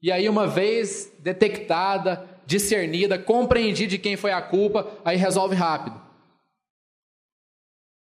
E 0.00 0.10
aí, 0.10 0.28
uma 0.28 0.46
vez 0.46 1.12
detectada, 1.20 2.28
discernida, 2.46 3.18
compreendi 3.18 3.86
de 3.86 3.98
quem 3.98 4.16
foi 4.16 4.32
a 4.32 4.42
culpa, 4.42 4.90
aí 5.04 5.16
resolve 5.16 5.54
rápido. 5.54 6.00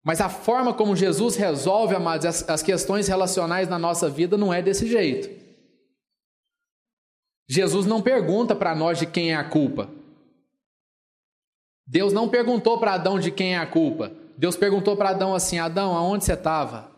Mas 0.04 0.20
a 0.20 0.30
forma 0.30 0.74
como 0.74 0.96
Jesus 0.96 1.36
resolve, 1.36 1.96
amados, 1.96 2.26
as, 2.26 2.50
as 2.50 2.62
questões 2.62 3.08
relacionais 3.08 3.70
na 3.70 3.80
nossa 3.80 4.10
vida 4.10 4.38
não 4.38 4.54
é 4.54 4.62
desse 4.62 4.88
jeito. 4.88 5.30
Jesus 7.48 7.86
não 7.86 8.02
pergunta 8.02 8.56
para 8.56 8.76
nós 8.76 9.00
de 9.00 9.06
quem 9.06 9.32
é 9.32 9.36
a 9.36 9.44
culpa. 9.44 9.90
Deus 11.86 12.14
não 12.14 12.30
perguntou 12.30 12.80
para 12.80 12.94
Adão 12.94 13.20
de 13.20 13.32
quem 13.32 13.56
é 13.56 13.58
a 13.58 13.68
culpa. 13.68 14.12
Deus 14.38 14.56
perguntou 14.56 14.96
para 14.98 15.10
Adão 15.10 15.36
assim: 15.36 15.60
Adão, 15.60 15.96
aonde 15.96 16.26
você 16.26 16.34
estava? 16.34 16.92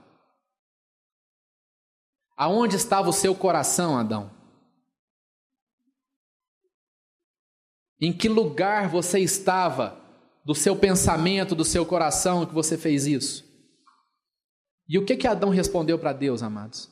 Aonde 2.38 2.76
estava 2.76 3.10
o 3.10 3.13
seu 3.13 3.34
coração, 3.34 3.98
Adão? 3.98 4.32
Em 8.00 8.12
que 8.12 8.28
lugar 8.28 8.89
você 8.89 9.19
estava 9.19 10.02
do 10.43 10.54
seu 10.54 10.76
pensamento, 10.76 11.56
do 11.56 11.63
seu 11.63 11.86
coração 11.86 12.45
que 12.45 12.54
você 12.54 12.78
fez 12.78 13.08
isso? 13.08 13.45
E 14.88 15.00
o 15.00 15.06
que 15.06 15.15
que 15.15 15.28
Adão 15.28 15.50
respondeu 15.50 15.98
para 15.98 16.13
Deus, 16.13 16.43
amados? 16.43 16.89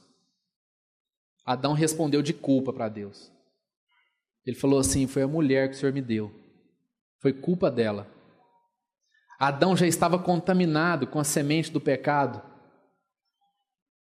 Adão 1.45 1.73
respondeu 1.73 2.21
de 2.21 2.33
culpa 2.33 2.71
para 2.71 2.89
Deus. 2.89 3.31
Ele 4.45 4.55
falou 4.55 4.79
assim: 4.79 5.07
Foi 5.07 5.21
a 5.21 5.27
mulher 5.27 5.69
que 5.69 5.75
o 5.75 5.79
Senhor 5.79 5.93
me 5.93 6.01
deu. 6.01 6.33
Foi 7.19 7.33
culpa 7.33 7.69
dela. 7.69 8.07
Adão 9.47 9.75
já 9.75 9.85
estava 9.85 10.17
contaminado 10.17 11.05
com 11.05 11.19
a 11.19 11.23
semente 11.25 11.69
do 11.69 11.81
pecado. 11.81 12.41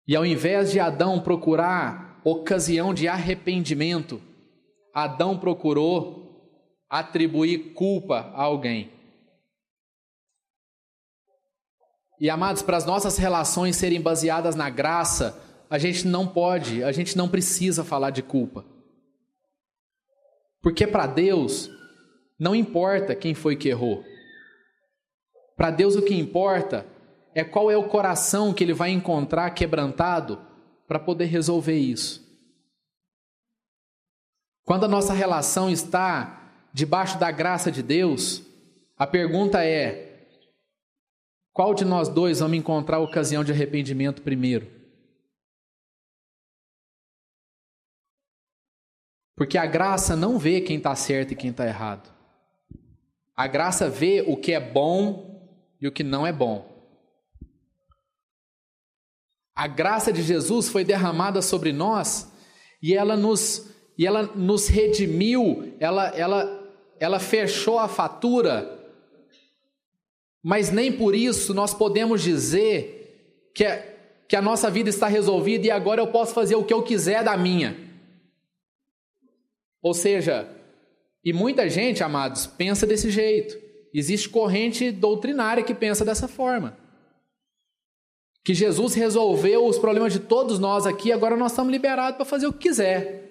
E 0.05 0.17
ao 0.17 0.27
invés 0.27 0.73
de 0.73 0.81
Adão 0.81 1.21
procurar 1.21 2.21
ocasião 2.25 2.93
de 2.93 3.07
arrependimento, 3.07 4.21
Adão 4.93 5.39
procurou 5.39 6.51
atribuir 6.89 7.75
culpa 7.75 8.33
a 8.35 8.43
alguém. 8.43 8.91
E 12.19 12.29
amados, 12.29 12.63
para 12.63 12.77
as 12.77 12.85
nossas 12.85 13.17
relações 13.17 13.77
serem 13.77 14.01
baseadas 14.01 14.57
na 14.57 14.69
graça, 14.69 15.41
a 15.71 15.79
gente 15.79 16.09
não 16.09 16.27
pode, 16.27 16.83
a 16.83 16.91
gente 16.91 17.17
não 17.17 17.29
precisa 17.29 17.85
falar 17.85 18.11
de 18.11 18.21
culpa. 18.21 18.65
Porque 20.61 20.89
para 20.89 21.07
Deus 21.07 21.71
não 22.37 22.53
importa 22.53 23.15
quem 23.15 23.33
foi 23.33 23.55
que 23.55 23.69
errou. 23.69 24.05
Para 25.61 25.71
Deus 25.71 25.95
o 25.95 26.01
que 26.01 26.15
importa 26.15 26.87
é 27.35 27.45
qual 27.45 27.71
é 27.71 27.77
o 27.77 27.87
coração 27.87 28.55
que 28.55 28.65
ele 28.65 28.73
vai 28.73 28.89
encontrar 28.89 29.51
quebrantado 29.51 30.41
para 30.89 30.99
poder 30.99 31.27
resolver 31.27 31.77
isso. 31.77 32.27
Quando 34.65 34.85
a 34.85 34.89
nossa 34.89 35.13
relação 35.13 35.69
está 35.69 36.51
debaixo 36.73 37.19
da 37.19 37.31
graça 37.31 37.71
de 37.71 37.83
Deus, 37.83 38.43
a 38.97 39.07
pergunta 39.07 39.63
é: 39.63 40.31
qual 41.53 41.75
de 41.75 41.85
nós 41.85 42.09
dois 42.09 42.41
vamos 42.41 42.57
encontrar 42.57 42.97
a 42.97 43.01
ocasião 43.01 43.45
de 43.45 43.53
arrependimento 43.53 44.23
primeiro? 44.23 44.67
Porque 49.37 49.59
a 49.59 49.67
graça 49.67 50.17
não 50.17 50.39
vê 50.39 50.63
quem 50.63 50.79
está 50.79 50.97
certo 50.97 51.33
e 51.33 51.37
quem 51.37 51.51
está 51.51 51.67
errado. 51.67 52.11
A 53.37 53.47
graça 53.47 53.91
vê 53.91 54.25
o 54.27 54.39
que 54.39 54.53
é 54.53 54.59
bom 54.59 55.29
e 55.81 55.89
o 55.89 55.93
que 55.93 56.03
não 56.03 56.27
é 56.27 56.33
bom. 56.33 56.69
A 59.55 59.67
graça 59.67 60.13
de 60.13 60.23
Jesus 60.23 60.69
foi 60.69 60.85
derramada 60.85 61.43
sobre 61.43 61.73
nós 61.73 62.31
e 62.83 62.95
ela 62.95 63.17
nos, 63.17 63.71
e 63.97 64.07
ela 64.07 64.23
nos 64.23 64.69
redimiu, 64.69 65.75
ela, 65.79 66.09
ela, 66.09 66.71
ela 66.99 67.21
fechou 67.21 67.79
a 67.79 67.89
fatura, 67.89 68.79
mas 70.43 70.71
nem 70.71 70.93
por 70.93 71.15
isso 71.15 71.53
nós 71.53 71.75
podemos 71.75 72.23
dizer 72.23 73.51
que, 73.55 73.65
que 74.29 74.37
a 74.37 74.43
nossa 74.43 74.71
vida 74.71 74.89
está 74.89 75.07
resolvida 75.07 75.67
e 75.67 75.71
agora 75.71 76.01
eu 76.01 76.07
posso 76.07 76.33
fazer 76.33 76.55
o 76.55 76.65
que 76.65 76.73
eu 76.73 76.83
quiser 76.83 77.23
da 77.23 77.37
minha. 77.37 77.77
Ou 79.83 79.93
seja, 79.93 80.49
e 81.25 81.33
muita 81.33 81.69
gente, 81.69 82.03
amados, 82.03 82.47
pensa 82.47 82.87
desse 82.87 83.11
jeito. 83.11 83.70
Existe 83.93 84.29
corrente 84.29 84.91
doutrinária 84.91 85.63
que 85.63 85.75
pensa 85.75 86.05
dessa 86.05 86.29
forma. 86.29 86.77
Que 88.45 88.55
Jesus 88.55 88.95
resolveu 88.95 89.67
os 89.67 89.79
problemas 89.79 90.13
de 90.13 90.21
todos 90.21 90.59
nós 90.59 90.87
aqui, 90.87 91.13
agora 91.13 91.37
nós 91.37 91.53
estamos 91.53 91.73
liberados 91.73 92.17
para 92.17 92.25
fazer 92.25 92.47
o 92.47 92.53
que 92.53 92.69
quiser. 92.69 93.31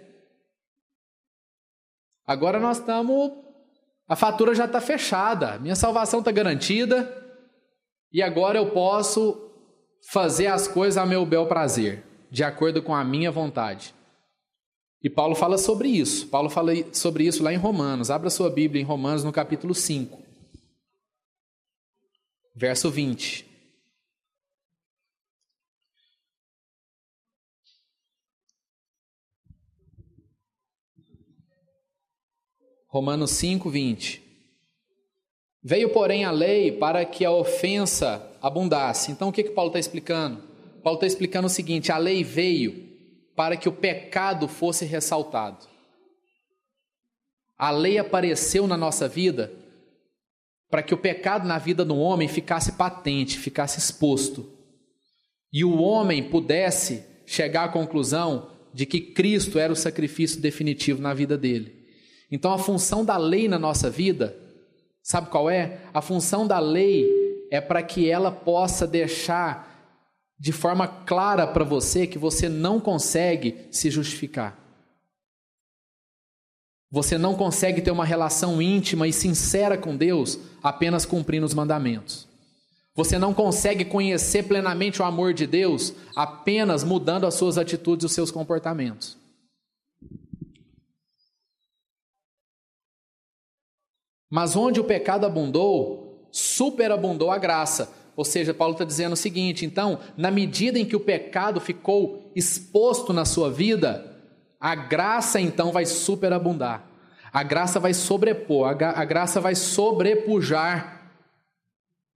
Agora 2.26 2.60
nós 2.60 2.78
estamos. 2.78 3.32
A 4.08 4.16
fatura 4.16 4.54
já 4.54 4.66
está 4.66 4.82
fechada, 4.82 5.60
minha 5.60 5.76
salvação 5.76 6.20
está 6.20 6.32
garantida, 6.32 7.16
e 8.12 8.22
agora 8.24 8.58
eu 8.58 8.72
posso 8.72 9.52
fazer 10.12 10.48
as 10.48 10.68
coisas 10.68 10.98
a 10.98 11.06
meu 11.06 11.26
bel 11.26 11.48
prazer, 11.48 12.04
de 12.32 12.44
acordo 12.44 12.82
com 12.82 12.96
a 12.96 13.04
minha 13.04 13.32
vontade. 13.32 13.94
E 15.02 15.10
Paulo 15.10 15.36
fala 15.36 15.58
sobre 15.58 15.88
isso. 15.90 16.28
Paulo 16.28 16.50
fala 16.50 16.72
sobre 16.92 17.26
isso 17.26 17.42
lá 17.42 17.54
em 17.54 17.58
Romanos. 17.58 18.12
Abra 18.12 18.30
sua 18.30 18.50
Bíblia 18.50 18.82
em 18.82 18.86
Romanos 18.86 19.24
no 19.24 19.32
capítulo 19.32 19.74
5, 19.74 20.19
Verso 22.56 22.90
20. 22.90 23.50
Romanos 32.88 33.32
5, 33.32 33.70
20. 33.70 34.24
Veio, 35.62 35.90
porém, 35.90 36.26
a 36.26 36.32
lei 36.32 36.72
para 36.72 37.06
que 37.06 37.24
a 37.24 37.32
ofensa 37.32 38.36
abundasse. 38.42 39.12
Então, 39.12 39.30
o 39.30 39.32
que, 39.32 39.44
que 39.44 39.52
Paulo 39.52 39.70
está 39.70 39.80
explicando? 39.80 40.42
Paulo 40.82 40.98
está 40.98 41.06
explicando 41.06 41.46
o 41.46 41.50
seguinte: 41.50 41.92
a 41.92 41.98
lei 41.98 42.24
veio 42.24 42.90
para 43.36 43.56
que 43.56 43.70
o 43.70 43.74
pecado 43.74 44.48
fosse 44.48 44.86
ressaltado. 44.86 45.68
A 47.58 47.72
lei 47.72 47.98
apareceu 47.98 48.66
na 48.66 48.78
nossa 48.78 49.08
vida 49.08 49.54
para 50.70 50.84
que 50.84 50.94
o 50.94 50.98
pecado 50.98 51.48
na 51.48 51.58
vida 51.58 51.84
do 51.84 51.98
homem 51.98 52.28
ficasse 52.28 52.74
patente, 52.74 53.38
ficasse 53.38 53.80
exposto. 53.80 54.52
E 55.52 55.66
o 55.66 55.82
homem 55.82 56.30
pudesse 56.30 57.04
chegar 57.26 57.66
à 57.66 57.70
conclusão 57.70 58.52
de 58.74 58.86
que 58.86 59.02
Cristo 59.02 59.58
era 59.58 59.74
o 59.74 59.76
sacrifício 59.76 60.40
definitivo 60.40 61.02
na 61.02 61.14
vida 61.14 61.38
dele. 61.38 61.88
Então, 62.32 62.54
a 62.54 62.60
função 62.60 63.04
da 63.04 63.18
lei 63.18 63.48
na 63.48 63.58
nossa 63.58 63.90
vida, 63.90 64.38
sabe 65.02 65.30
qual 65.30 65.50
é? 65.50 65.80
A 65.92 66.02
função 66.02 66.46
da 66.46 66.60
lei 66.60 67.08
é 67.52 67.60
para 67.60 67.82
que 67.82 68.08
ela 68.08 68.32
possa 68.32 68.86
deixar 68.86 69.68
de 70.40 70.52
forma 70.52 70.88
clara 70.88 71.48
para 71.48 71.66
você 71.66 72.06
que 72.06 72.20
você 72.20 72.48
não 72.48 72.80
consegue 72.80 73.68
se 73.72 73.90
justificar. 73.90 74.58
Você 76.92 77.18
não 77.18 77.36
consegue 77.36 77.82
ter 77.82 77.92
uma 77.92 78.06
relação 78.06 78.62
íntima 78.62 79.08
e 79.08 79.14
sincera 79.14 79.78
com 79.78 79.96
Deus 79.96 80.40
apenas 80.62 81.06
cumprindo 81.06 81.46
os 81.46 81.54
mandamentos. 81.54 82.28
Você 82.96 83.20
não 83.20 83.34
consegue 83.34 83.86
conhecer 83.86 84.44
plenamente 84.44 85.02
o 85.02 85.06
amor 85.06 85.34
de 85.34 85.46
Deus 85.46 85.94
apenas 86.16 86.84
mudando 86.84 87.28
as 87.28 87.36
suas 87.36 87.58
atitudes 87.58 88.04
e 88.04 88.06
os 88.08 88.12
seus 88.12 88.32
comportamentos. 88.32 89.18
Mas 94.30 94.56
onde 94.56 94.80
o 94.80 94.84
pecado 94.84 95.26
abundou, 95.26 96.28
superabundou 96.32 97.32
a 97.32 97.38
graça. 97.38 97.94
Ou 98.16 98.26
seja, 98.26 98.54
Paulo 98.54 98.74
está 98.74 98.84
dizendo 98.84 99.14
o 99.14 99.18
seguinte: 99.18 99.66
então, 99.66 100.00
na 100.18 100.30
medida 100.30 100.78
em 100.78 100.86
que 100.86 100.96
o 100.96 101.00
pecado 101.00 101.60
ficou 101.60 102.32
exposto 102.36 103.14
na 103.14 103.26
sua 103.26 103.50
vida, 103.50 104.09
a 104.60 104.76
graça 104.76 105.40
então 105.40 105.72
vai 105.72 105.86
superabundar. 105.86 106.86
A 107.32 107.44
graça 107.44 107.80
vai 107.80 107.94
sobrepor, 107.94 108.76
a, 108.82 109.06
graça 109.06 109.40
vai 109.40 109.56
sobrepujar 109.56 111.12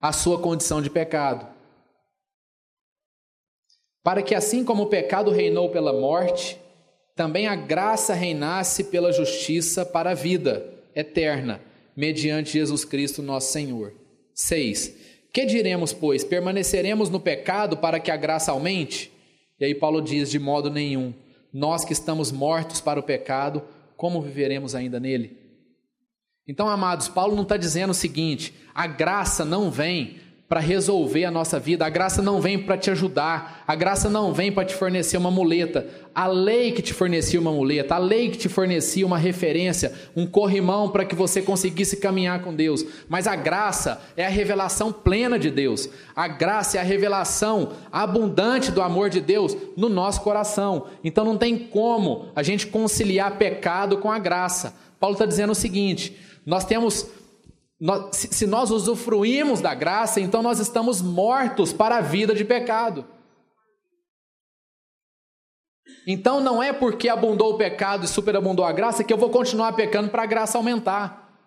a 0.01 0.11
sua 0.11 0.39
condição 0.39 0.81
de 0.81 0.89
pecado. 0.89 1.47
Para 4.03 4.21
que 4.21 4.35
assim 4.35 4.65
como 4.65 4.83
o 4.83 4.89
pecado 4.89 5.31
reinou 5.31 5.69
pela 5.69 5.93
morte, 5.93 6.59
também 7.15 7.47
a 7.47 7.55
graça 7.55 8.13
reinasse 8.13 8.85
pela 8.85 9.13
justiça 9.13 9.85
para 9.85 10.11
a 10.11 10.15
vida 10.15 10.67
eterna, 10.95 11.61
mediante 11.95 12.53
Jesus 12.53 12.83
Cristo 12.83 13.21
nosso 13.21 13.51
Senhor. 13.51 13.93
6. 14.33 14.95
Que 15.31 15.45
diremos, 15.45 15.93
pois? 15.93 16.23
Permaneceremos 16.23 17.09
no 17.09 17.19
pecado 17.19 17.77
para 17.77 17.99
que 17.99 18.11
a 18.11 18.17
graça 18.17 18.51
aumente? 18.51 19.11
E 19.59 19.65
aí 19.65 19.75
Paulo 19.75 20.01
diz: 20.01 20.29
de 20.29 20.39
modo 20.39 20.69
nenhum. 20.69 21.13
Nós 21.53 21.85
que 21.85 21.93
estamos 21.93 22.31
mortos 22.31 22.81
para 22.81 22.99
o 22.99 23.03
pecado, 23.03 23.63
como 23.95 24.21
viveremos 24.21 24.73
ainda 24.73 24.99
nele? 24.99 25.37
Então, 26.47 26.67
amados, 26.67 27.07
Paulo 27.07 27.35
não 27.35 27.43
está 27.43 27.55
dizendo 27.55 27.91
o 27.91 27.93
seguinte: 27.93 28.53
a 28.73 28.87
graça 28.87 29.45
não 29.45 29.69
vem 29.69 30.19
para 30.47 30.59
resolver 30.59 31.25
a 31.25 31.31
nossa 31.31 31.59
vida. 31.59 31.85
A 31.85 31.89
graça 31.89 32.21
não 32.21 32.39
vem 32.39 32.59
para 32.59 32.77
te 32.77 32.91
ajudar, 32.91 33.63
a 33.65 33.75
graça 33.75 34.09
não 34.09 34.33
vem 34.33 34.51
para 34.51 34.65
te 34.65 34.75
fornecer 34.75 35.17
uma 35.17 35.31
muleta. 35.31 35.87
A 36.13 36.27
lei 36.27 36.71
que 36.71 36.81
te 36.81 36.93
fornecia 36.93 37.39
uma 37.39 37.51
muleta, 37.51 37.95
a 37.95 37.97
lei 37.97 38.29
que 38.29 38.37
te 38.37 38.47
fornecia 38.47 39.05
uma 39.05 39.17
referência, 39.17 39.91
um 40.15 40.27
corrimão 40.27 40.89
para 40.89 41.05
que 41.05 41.15
você 41.15 41.41
conseguisse 41.41 41.97
caminhar 41.97 42.43
com 42.43 42.53
Deus. 42.53 42.85
Mas 43.09 43.25
a 43.25 43.35
graça 43.35 44.01
é 44.15 44.25
a 44.25 44.29
revelação 44.29 44.91
plena 44.91 45.39
de 45.39 45.49
Deus. 45.49 45.89
A 46.15 46.27
graça 46.27 46.77
é 46.77 46.81
a 46.81 46.83
revelação 46.83 47.71
abundante 47.91 48.71
do 48.71 48.81
amor 48.81 49.09
de 49.09 49.21
Deus 49.21 49.57
no 49.75 49.89
nosso 49.89 50.21
coração. 50.21 50.85
Então 51.03 51.25
não 51.25 51.37
tem 51.37 51.57
como 51.57 52.27
a 52.35 52.43
gente 52.43 52.67
conciliar 52.67 53.37
pecado 53.37 53.97
com 53.97 54.11
a 54.11 54.19
graça. 54.19 54.75
Paulo 54.99 55.15
está 55.15 55.25
dizendo 55.25 55.51
o 55.51 55.55
seguinte: 55.55 56.15
nós 56.45 56.63
temos 56.63 57.07
nós, 57.83 58.15
se 58.31 58.47
nós 58.47 58.71
usufruímos 58.71 59.59
da 59.59 59.75
graça, 59.75 60.21
então 60.21 60.41
nós 60.41 60.57
estamos 60.57 61.01
mortos 61.01 61.73
para 61.73 61.97
a 61.97 62.01
vida 62.01 62.33
de 62.33 62.45
pecado. 62.45 63.05
Então 66.07 66.39
não 66.39 66.63
é 66.63 66.71
porque 66.71 67.09
abundou 67.09 67.55
o 67.55 67.57
pecado 67.57 68.05
e 68.05 68.07
superabundou 68.07 68.63
a 68.63 68.71
graça 68.71 69.03
que 69.03 69.11
eu 69.11 69.17
vou 69.17 69.29
continuar 69.29 69.73
pecando 69.73 70.09
para 70.09 70.23
a 70.23 70.25
graça 70.25 70.57
aumentar. 70.57 71.37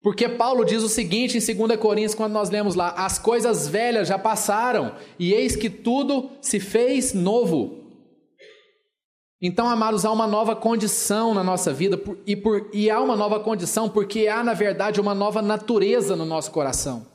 Porque 0.00 0.26
Paulo 0.26 0.64
diz 0.64 0.82
o 0.82 0.88
seguinte 0.88 1.36
em 1.36 1.66
2 1.66 1.78
Coríntios, 1.78 2.14
quando 2.14 2.32
nós 2.32 2.48
lemos 2.48 2.74
lá: 2.74 2.92
as 2.92 3.18
coisas 3.18 3.68
velhas 3.68 4.08
já 4.08 4.18
passaram, 4.18 4.96
e 5.18 5.34
eis 5.34 5.54
que 5.54 5.68
tudo 5.68 6.30
se 6.40 6.58
fez 6.58 7.12
novo. 7.12 7.77
Então, 9.40 9.68
amados, 9.68 10.04
há 10.04 10.10
uma 10.10 10.26
nova 10.26 10.56
condição 10.56 11.32
na 11.32 11.44
nossa 11.44 11.72
vida, 11.72 12.00
e, 12.26 12.34
por, 12.34 12.68
e 12.72 12.90
há 12.90 13.00
uma 13.00 13.14
nova 13.14 13.38
condição 13.38 13.88
porque 13.88 14.26
há, 14.26 14.42
na 14.42 14.52
verdade, 14.52 15.00
uma 15.00 15.14
nova 15.14 15.40
natureza 15.40 16.16
no 16.16 16.24
nosso 16.24 16.50
coração. 16.50 17.06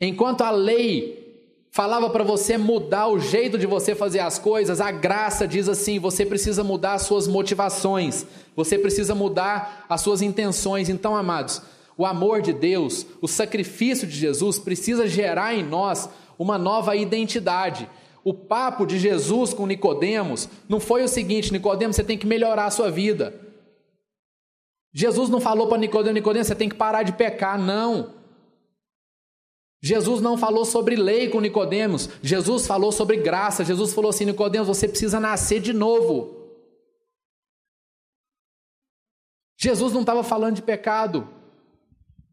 Enquanto 0.00 0.40
a 0.40 0.50
lei 0.50 1.22
falava 1.70 2.08
para 2.10 2.24
você 2.24 2.56
mudar 2.56 3.08
o 3.08 3.18
jeito 3.18 3.58
de 3.58 3.66
você 3.66 3.94
fazer 3.94 4.20
as 4.20 4.38
coisas, 4.38 4.80
a 4.80 4.90
graça 4.90 5.46
diz 5.46 5.68
assim: 5.68 5.98
você 5.98 6.24
precisa 6.24 6.64
mudar 6.64 6.94
as 6.94 7.02
suas 7.02 7.28
motivações, 7.28 8.26
você 8.56 8.78
precisa 8.78 9.14
mudar 9.14 9.84
as 9.88 10.00
suas 10.00 10.22
intenções. 10.22 10.88
Então, 10.88 11.14
amados, 11.14 11.60
o 11.96 12.06
amor 12.06 12.40
de 12.40 12.54
Deus, 12.54 13.06
o 13.20 13.28
sacrifício 13.28 14.06
de 14.06 14.16
Jesus 14.16 14.58
precisa 14.58 15.06
gerar 15.06 15.54
em 15.54 15.62
nós 15.62 16.08
uma 16.38 16.56
nova 16.56 16.96
identidade. 16.96 17.88
O 18.24 18.32
papo 18.32 18.86
de 18.86 18.98
Jesus 18.98 19.52
com 19.52 19.66
Nicodemos 19.66 20.48
não 20.68 20.78
foi 20.78 21.02
o 21.02 21.08
seguinte: 21.08 21.52
Nicodemos, 21.52 21.96
você 21.96 22.04
tem 22.04 22.16
que 22.16 22.26
melhorar 22.26 22.66
a 22.66 22.70
sua 22.70 22.90
vida. 22.90 23.34
Jesus 24.94 25.28
não 25.30 25.40
falou 25.40 25.68
para 25.68 25.78
Nicodemos, 25.78 26.14
Nicodemos, 26.14 26.46
você 26.46 26.54
tem 26.54 26.68
que 26.68 26.76
parar 26.76 27.02
de 27.02 27.12
pecar, 27.12 27.58
não. 27.58 28.14
Jesus 29.82 30.20
não 30.20 30.38
falou 30.38 30.64
sobre 30.64 30.94
lei 30.94 31.28
com 31.28 31.40
Nicodemos, 31.40 32.08
Jesus 32.22 32.66
falou 32.66 32.92
sobre 32.92 33.16
graça. 33.16 33.64
Jesus 33.64 33.92
falou 33.92 34.10
assim: 34.10 34.24
Nicodemos, 34.24 34.68
você 34.68 34.86
precisa 34.86 35.18
nascer 35.18 35.60
de 35.60 35.72
novo. 35.72 36.42
Jesus 39.58 39.92
não 39.92 40.00
estava 40.00 40.22
falando 40.22 40.56
de 40.56 40.62
pecado. 40.62 41.28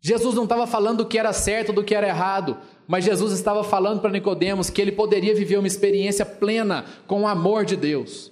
Jesus 0.02 0.36
não 0.36 0.44
estava 0.44 0.66
falando 0.66 1.00
do 1.00 1.06
que 1.08 1.18
era 1.18 1.34
certo, 1.34 1.74
do 1.74 1.84
que 1.84 1.94
era 1.94 2.08
errado, 2.08 2.58
mas 2.90 3.06
Jesus 3.06 3.34
estava 3.34 3.64
falando 3.64 4.02
para 4.02 4.10
Nicodemos 4.10 4.72
que 4.72 4.82
ele 4.82 4.92
poderia 4.92 5.36
viver 5.36 5.60
uma 5.60 5.68
experiência 5.68 6.26
plena 6.26 6.86
com 7.06 7.22
o 7.22 7.28
amor 7.28 7.64
de 7.64 7.76
Deus. 7.76 8.32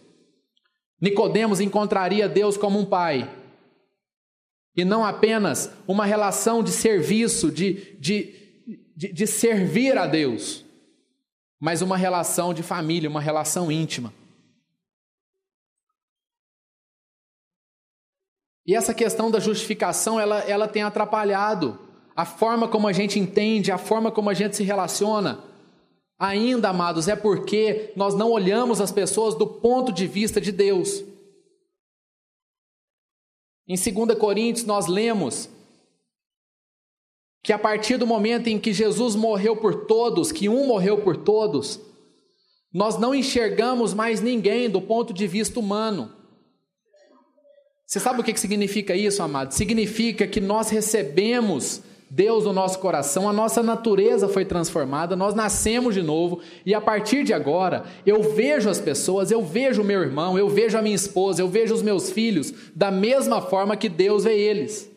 Nicodemos 0.99 1.59
encontraria 1.59 2.27
Deus 2.27 2.57
como 2.57 2.79
um 2.79 2.85
pai, 2.85 3.31
e 4.75 4.83
não 4.83 5.05
apenas 5.05 5.71
uma 5.87 6.07
relação 6.07 6.63
de 6.63 6.71
serviço, 6.71 7.51
de, 7.51 7.95
de, 7.99 8.83
de, 8.95 9.13
de 9.13 9.27
servir 9.27 9.95
a 9.95 10.07
Deus, 10.07 10.65
mas 11.59 11.83
uma 11.83 11.95
relação 11.95 12.51
de 12.51 12.63
família, 12.63 13.07
uma 13.07 13.21
relação 13.21 13.71
íntima. 13.71 14.11
E 18.65 18.73
essa 18.73 18.91
questão 18.91 19.29
da 19.29 19.39
justificação, 19.39 20.19
ela, 20.19 20.39
ela 20.39 20.67
tem 20.67 20.81
atrapalhado 20.81 21.87
a 22.17 22.25
forma 22.25 22.67
como 22.67 22.88
a 22.88 22.91
gente 22.91 23.19
entende, 23.19 23.71
a 23.71 23.77
forma 23.77 24.12
como 24.12 24.27
a 24.32 24.34
gente 24.34 24.56
se 24.56 24.63
relaciona. 24.63 25.43
Ainda, 26.17 26.69
amados, 26.69 27.08
é 27.08 27.15
porque 27.15 27.93
nós 27.95 28.15
não 28.15 28.32
olhamos 28.32 28.82
as 28.82 28.91
pessoas 28.91 29.36
do 29.36 29.45
ponto 29.45 29.91
de 29.91 30.08
vista 30.08 30.41
de 30.41 30.51
Deus. 30.51 31.03
Em 33.67 33.75
2 33.75 34.17
Coríntios, 34.17 34.65
nós 34.65 34.88
lemos 34.88 35.47
que 37.43 37.53
a 37.53 37.60
partir 37.60 37.97
do 37.97 38.08
momento 38.08 38.47
em 38.47 38.58
que 38.60 38.73
Jesus 38.73 39.13
morreu 39.13 39.56
por 39.56 39.86
todos, 39.86 40.32
que 40.32 40.49
um 40.49 40.65
morreu 40.65 41.03
por 41.03 41.17
todos, 41.17 41.80
nós 42.73 42.97
não 42.97 43.13
enxergamos 43.13 43.93
mais 43.93 44.21
ninguém 44.21 44.67
do 44.67 44.82
ponto 44.82 45.13
de 45.13 45.27
vista 45.27 45.60
humano. 45.60 46.12
Você 47.86 47.99
sabe 47.99 48.21
o 48.21 48.23
que 48.23 48.36
significa 48.36 48.95
isso, 48.95 49.21
amado? 49.21 49.51
Significa 49.51 50.25
que 50.27 50.41
nós 50.41 50.71
recebemos 50.71 51.84
Deus 52.09 52.45
no 52.45 52.53
nosso 52.53 52.79
coração, 52.79 53.27
a 53.27 53.33
nossa 53.33 53.61
natureza 53.61 54.29
foi 54.29 54.45
transformada, 54.45 55.15
nós 55.15 55.35
nascemos 55.35 55.93
de 55.93 56.01
novo 56.01 56.39
e 56.65 56.73
a 56.73 56.79
partir 56.79 57.23
de 57.23 57.33
agora 57.33 57.83
eu 58.05 58.23
vejo 58.23 58.69
as 58.69 58.79
pessoas, 58.79 59.29
eu 59.29 59.43
vejo 59.43 59.81
o 59.81 59.85
meu 59.85 60.01
irmão, 60.01 60.37
eu 60.37 60.47
vejo 60.47 60.77
a 60.77 60.81
minha 60.81 60.95
esposa, 60.95 61.41
eu 61.41 61.49
vejo 61.49 61.73
os 61.73 61.81
meus 61.81 62.09
filhos 62.09 62.53
da 62.73 62.89
mesma 62.89 63.41
forma 63.41 63.75
que 63.75 63.89
Deus 63.89 64.23
vê 64.23 64.39
eles. 64.39 64.89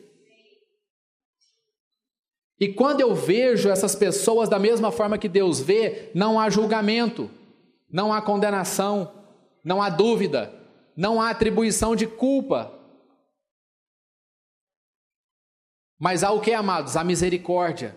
E 2.60 2.68
quando 2.68 3.00
eu 3.00 3.14
vejo 3.14 3.68
essas 3.68 3.96
pessoas 3.96 4.48
da 4.48 4.58
mesma 4.58 4.92
forma 4.92 5.18
que 5.18 5.28
Deus 5.28 5.60
vê, 5.60 6.10
não 6.14 6.38
há 6.38 6.48
julgamento, 6.48 7.28
não 7.90 8.12
há 8.12 8.22
condenação, 8.22 9.10
não 9.64 9.82
há 9.82 9.88
dúvida, 9.88 10.52
não 10.96 11.20
há 11.20 11.30
atribuição 11.30 11.96
de 11.96 12.06
culpa 12.06 12.79
Mas 16.00 16.24
há 16.24 16.30
o 16.30 16.40
que, 16.40 16.54
amados? 16.54 16.96
A 16.96 17.04
misericórdia. 17.04 17.94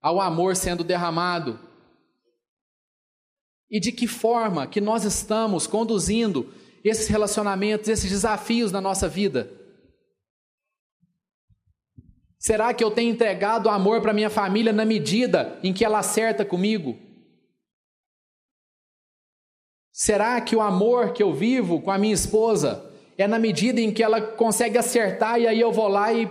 Há 0.00 0.12
o 0.12 0.20
amor 0.20 0.54
sendo 0.54 0.84
derramado. 0.84 1.58
E 3.68 3.80
de 3.80 3.90
que 3.90 4.06
forma 4.06 4.68
que 4.68 4.80
nós 4.80 5.02
estamos 5.04 5.66
conduzindo 5.66 6.54
esses 6.84 7.08
relacionamentos, 7.08 7.88
esses 7.88 8.08
desafios 8.08 8.70
na 8.70 8.80
nossa 8.80 9.08
vida? 9.08 9.50
Será 12.38 12.72
que 12.72 12.82
eu 12.82 12.92
tenho 12.92 13.12
entregado 13.12 13.68
amor 13.68 14.00
para 14.00 14.14
minha 14.14 14.30
família 14.30 14.72
na 14.72 14.84
medida 14.84 15.58
em 15.64 15.74
que 15.74 15.84
ela 15.84 15.98
acerta 15.98 16.44
comigo? 16.44 16.96
Será 19.92 20.40
que 20.40 20.54
o 20.54 20.62
amor 20.62 21.12
que 21.12 21.22
eu 21.22 21.34
vivo 21.34 21.82
com 21.82 21.90
a 21.90 21.98
minha 21.98 22.14
esposa 22.14 22.89
é 23.22 23.26
na 23.26 23.38
medida 23.38 23.80
em 23.80 23.92
que 23.92 24.02
ela 24.02 24.20
consegue 24.20 24.78
acertar 24.78 25.38
e 25.38 25.46
aí 25.46 25.60
eu 25.60 25.70
vou 25.70 25.88
lá 25.88 26.12
e, 26.12 26.30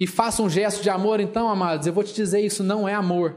e 0.00 0.06
faço 0.06 0.42
um 0.42 0.50
gesto 0.50 0.82
de 0.82 0.90
amor. 0.90 1.20
Então, 1.20 1.48
amados, 1.48 1.86
eu 1.86 1.92
vou 1.92 2.02
te 2.02 2.12
dizer: 2.12 2.40
isso 2.40 2.64
não 2.64 2.88
é 2.88 2.94
amor. 2.94 3.36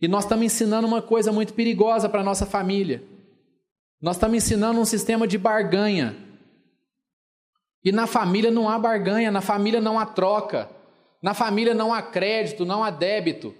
E 0.00 0.06
nós 0.06 0.24
estamos 0.24 0.44
ensinando 0.44 0.86
uma 0.86 1.00
coisa 1.00 1.32
muito 1.32 1.54
perigosa 1.54 2.08
para 2.08 2.20
a 2.20 2.24
nossa 2.24 2.44
família. 2.44 3.02
Nós 4.00 4.16
estamos 4.16 4.36
ensinando 4.36 4.78
um 4.78 4.84
sistema 4.84 5.26
de 5.26 5.38
barganha. 5.38 6.16
E 7.82 7.90
na 7.90 8.06
família 8.06 8.50
não 8.50 8.68
há 8.68 8.78
barganha, 8.78 9.30
na 9.30 9.40
família 9.40 9.80
não 9.80 9.98
há 9.98 10.04
troca, 10.04 10.68
na 11.22 11.32
família 11.32 11.74
não 11.74 11.94
há 11.94 12.02
crédito, 12.02 12.66
não 12.66 12.84
há 12.84 12.90
débito. 12.90 13.54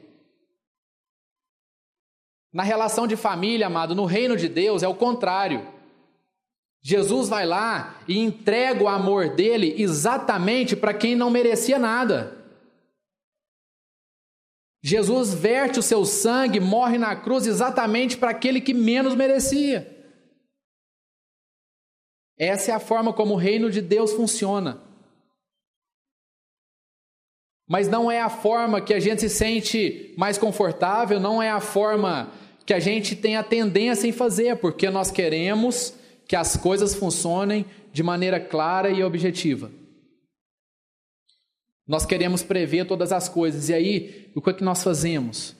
Na 2.52 2.62
relação 2.62 3.06
de 3.06 3.16
família, 3.16 3.66
amado, 3.66 3.94
no 3.94 4.04
reino 4.04 4.36
de 4.36 4.48
Deus 4.48 4.82
é 4.82 4.88
o 4.88 4.94
contrário. 4.94 5.77
Jesus 6.82 7.28
vai 7.28 7.44
lá 7.44 8.00
e 8.06 8.18
entrega 8.18 8.82
o 8.82 8.88
amor 8.88 9.34
dele 9.34 9.74
exatamente 9.78 10.76
para 10.76 10.94
quem 10.94 11.16
não 11.16 11.30
merecia 11.30 11.78
nada. 11.78 12.36
Jesus 14.82 15.34
verte 15.34 15.78
o 15.78 15.82
seu 15.82 16.04
sangue, 16.04 16.60
morre 16.60 16.98
na 16.98 17.16
cruz 17.16 17.46
exatamente 17.46 18.16
para 18.16 18.30
aquele 18.30 18.60
que 18.60 18.72
menos 18.72 19.14
merecia. 19.14 19.96
Essa 22.38 22.70
é 22.70 22.74
a 22.74 22.80
forma 22.80 23.12
como 23.12 23.34
o 23.34 23.38
reino 23.38 23.70
de 23.70 23.82
Deus 23.82 24.12
funciona. 24.12 24.80
Mas 27.68 27.88
não 27.88 28.10
é 28.10 28.20
a 28.20 28.30
forma 28.30 28.80
que 28.80 28.94
a 28.94 29.00
gente 29.00 29.20
se 29.20 29.28
sente 29.28 30.14
mais 30.16 30.38
confortável, 30.38 31.18
não 31.18 31.42
é 31.42 31.50
a 31.50 31.60
forma 31.60 32.32
que 32.64 32.72
a 32.72 32.78
gente 32.78 33.16
tem 33.16 33.36
a 33.36 33.42
tendência 33.42 34.06
em 34.06 34.12
fazer, 34.12 34.56
porque 34.56 34.88
nós 34.88 35.10
queremos 35.10 35.97
que 36.28 36.36
as 36.36 36.58
coisas 36.58 36.94
funcionem 36.94 37.64
de 37.90 38.02
maneira 38.02 38.38
clara 38.38 38.90
e 38.90 39.02
objetiva. 39.02 39.72
Nós 41.86 42.04
queremos 42.04 42.42
prever 42.42 42.86
todas 42.86 43.10
as 43.12 43.30
coisas, 43.30 43.70
e 43.70 43.74
aí, 43.74 44.30
o 44.34 44.42
que, 44.42 44.50
é 44.50 44.52
que 44.52 44.62
nós 44.62 44.82
fazemos? 44.82 45.56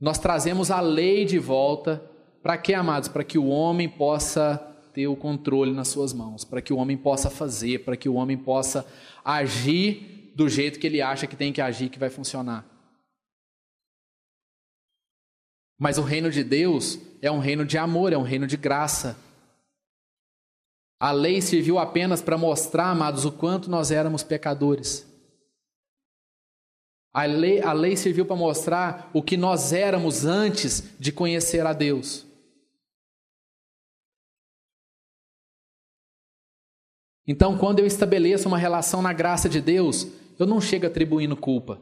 Nós 0.00 0.16
trazemos 0.16 0.70
a 0.70 0.80
lei 0.80 1.24
de 1.24 1.40
volta, 1.40 2.00
para 2.40 2.56
quê, 2.56 2.72
amados? 2.72 3.08
Para 3.08 3.24
que 3.24 3.36
o 3.36 3.48
homem 3.48 3.88
possa 3.88 4.56
ter 4.94 5.08
o 5.08 5.16
controle 5.16 5.72
nas 5.72 5.88
suas 5.88 6.12
mãos, 6.12 6.44
para 6.44 6.62
que 6.62 6.72
o 6.72 6.76
homem 6.76 6.96
possa 6.96 7.28
fazer, 7.28 7.84
para 7.84 7.96
que 7.96 8.08
o 8.08 8.14
homem 8.14 8.38
possa 8.38 8.86
agir 9.24 10.32
do 10.36 10.48
jeito 10.48 10.78
que 10.78 10.86
ele 10.86 11.02
acha 11.02 11.26
que 11.26 11.34
tem 11.34 11.52
que 11.52 11.60
agir, 11.60 11.88
que 11.88 11.98
vai 11.98 12.10
funcionar. 12.10 12.64
Mas 15.76 15.98
o 15.98 16.02
reino 16.02 16.30
de 16.30 16.44
Deus 16.44 16.98
é 17.20 17.30
um 17.30 17.40
reino 17.40 17.64
de 17.66 17.76
amor, 17.76 18.12
é 18.12 18.16
um 18.16 18.22
reino 18.22 18.46
de 18.46 18.56
graça. 18.56 19.25
A 20.98 21.12
lei 21.12 21.42
serviu 21.42 21.78
apenas 21.78 22.22
para 22.22 22.38
mostrar, 22.38 22.90
amados, 22.90 23.24
o 23.24 23.32
quanto 23.32 23.70
nós 23.70 23.90
éramos 23.90 24.22
pecadores. 24.22 25.06
A 27.12 27.24
lei, 27.24 27.60
a 27.60 27.72
lei 27.72 27.96
serviu 27.96 28.24
para 28.24 28.36
mostrar 28.36 29.10
o 29.12 29.22
que 29.22 29.36
nós 29.36 29.72
éramos 29.72 30.24
antes 30.24 30.98
de 30.98 31.12
conhecer 31.12 31.66
a 31.66 31.72
Deus. 31.72 32.26
Então, 37.26 37.58
quando 37.58 37.80
eu 37.80 37.86
estabeleço 37.86 38.48
uma 38.48 38.58
relação 38.58 39.02
na 39.02 39.12
graça 39.12 39.48
de 39.48 39.60
Deus, 39.60 40.06
eu 40.38 40.46
não 40.46 40.60
chego 40.60 40.86
atribuindo 40.86 41.36
culpa. 41.36 41.80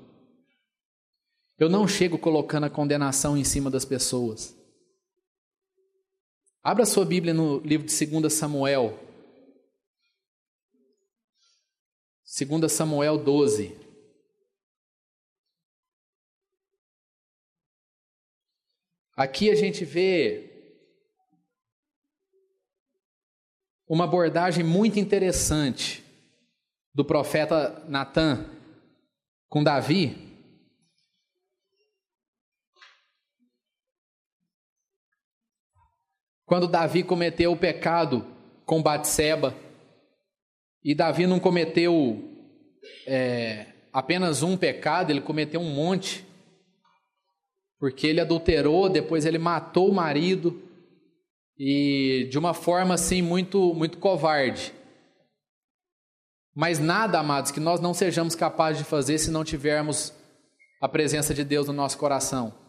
Eu 1.58 1.68
não 1.68 1.86
chego 1.86 2.18
colocando 2.18 2.64
a 2.64 2.70
condenação 2.70 3.36
em 3.36 3.44
cima 3.44 3.70
das 3.70 3.84
pessoas. 3.84 4.56
Abra 6.66 6.86
sua 6.86 7.04
Bíblia 7.04 7.34
no 7.34 7.58
livro 7.58 7.86
de 7.86 8.06
2 8.06 8.32
Samuel. 8.32 8.98
2 12.24 12.72
Samuel 12.72 13.18
12. 13.18 13.78
Aqui 19.14 19.50
a 19.50 19.54
gente 19.54 19.84
vê 19.84 20.50
uma 23.86 24.04
abordagem 24.04 24.64
muito 24.64 24.98
interessante 24.98 26.02
do 26.94 27.04
profeta 27.04 27.84
Natan 27.86 28.50
com 29.50 29.62
Davi. 29.62 30.33
Quando 36.46 36.68
Davi 36.68 37.02
cometeu 37.02 37.52
o 37.52 37.56
pecado 37.56 38.26
com 38.66 38.82
Batseba, 38.82 39.54
e 40.82 40.94
Davi 40.94 41.26
não 41.26 41.40
cometeu 41.40 42.22
é, 43.06 43.66
apenas 43.92 44.42
um 44.42 44.56
pecado, 44.56 45.10
ele 45.10 45.22
cometeu 45.22 45.60
um 45.60 45.74
monte, 45.74 46.26
porque 47.78 48.06
ele 48.06 48.20
adulterou, 48.20 48.88
depois 48.88 49.24
ele 49.24 49.38
matou 49.38 49.88
o 49.88 49.94
marido, 49.94 50.62
e 51.58 52.28
de 52.30 52.38
uma 52.38 52.52
forma 52.52 52.94
assim 52.94 53.22
muito, 53.22 53.72
muito 53.74 53.98
covarde. 53.98 54.74
Mas 56.54 56.78
nada, 56.78 57.18
amados, 57.18 57.50
que 57.50 57.60
nós 57.60 57.80
não 57.80 57.94
sejamos 57.94 58.34
capazes 58.34 58.78
de 58.78 58.88
fazer 58.88 59.18
se 59.18 59.30
não 59.30 59.44
tivermos 59.44 60.12
a 60.80 60.88
presença 60.88 61.32
de 61.32 61.42
Deus 61.42 61.66
no 61.66 61.72
nosso 61.72 61.96
coração. 61.96 62.63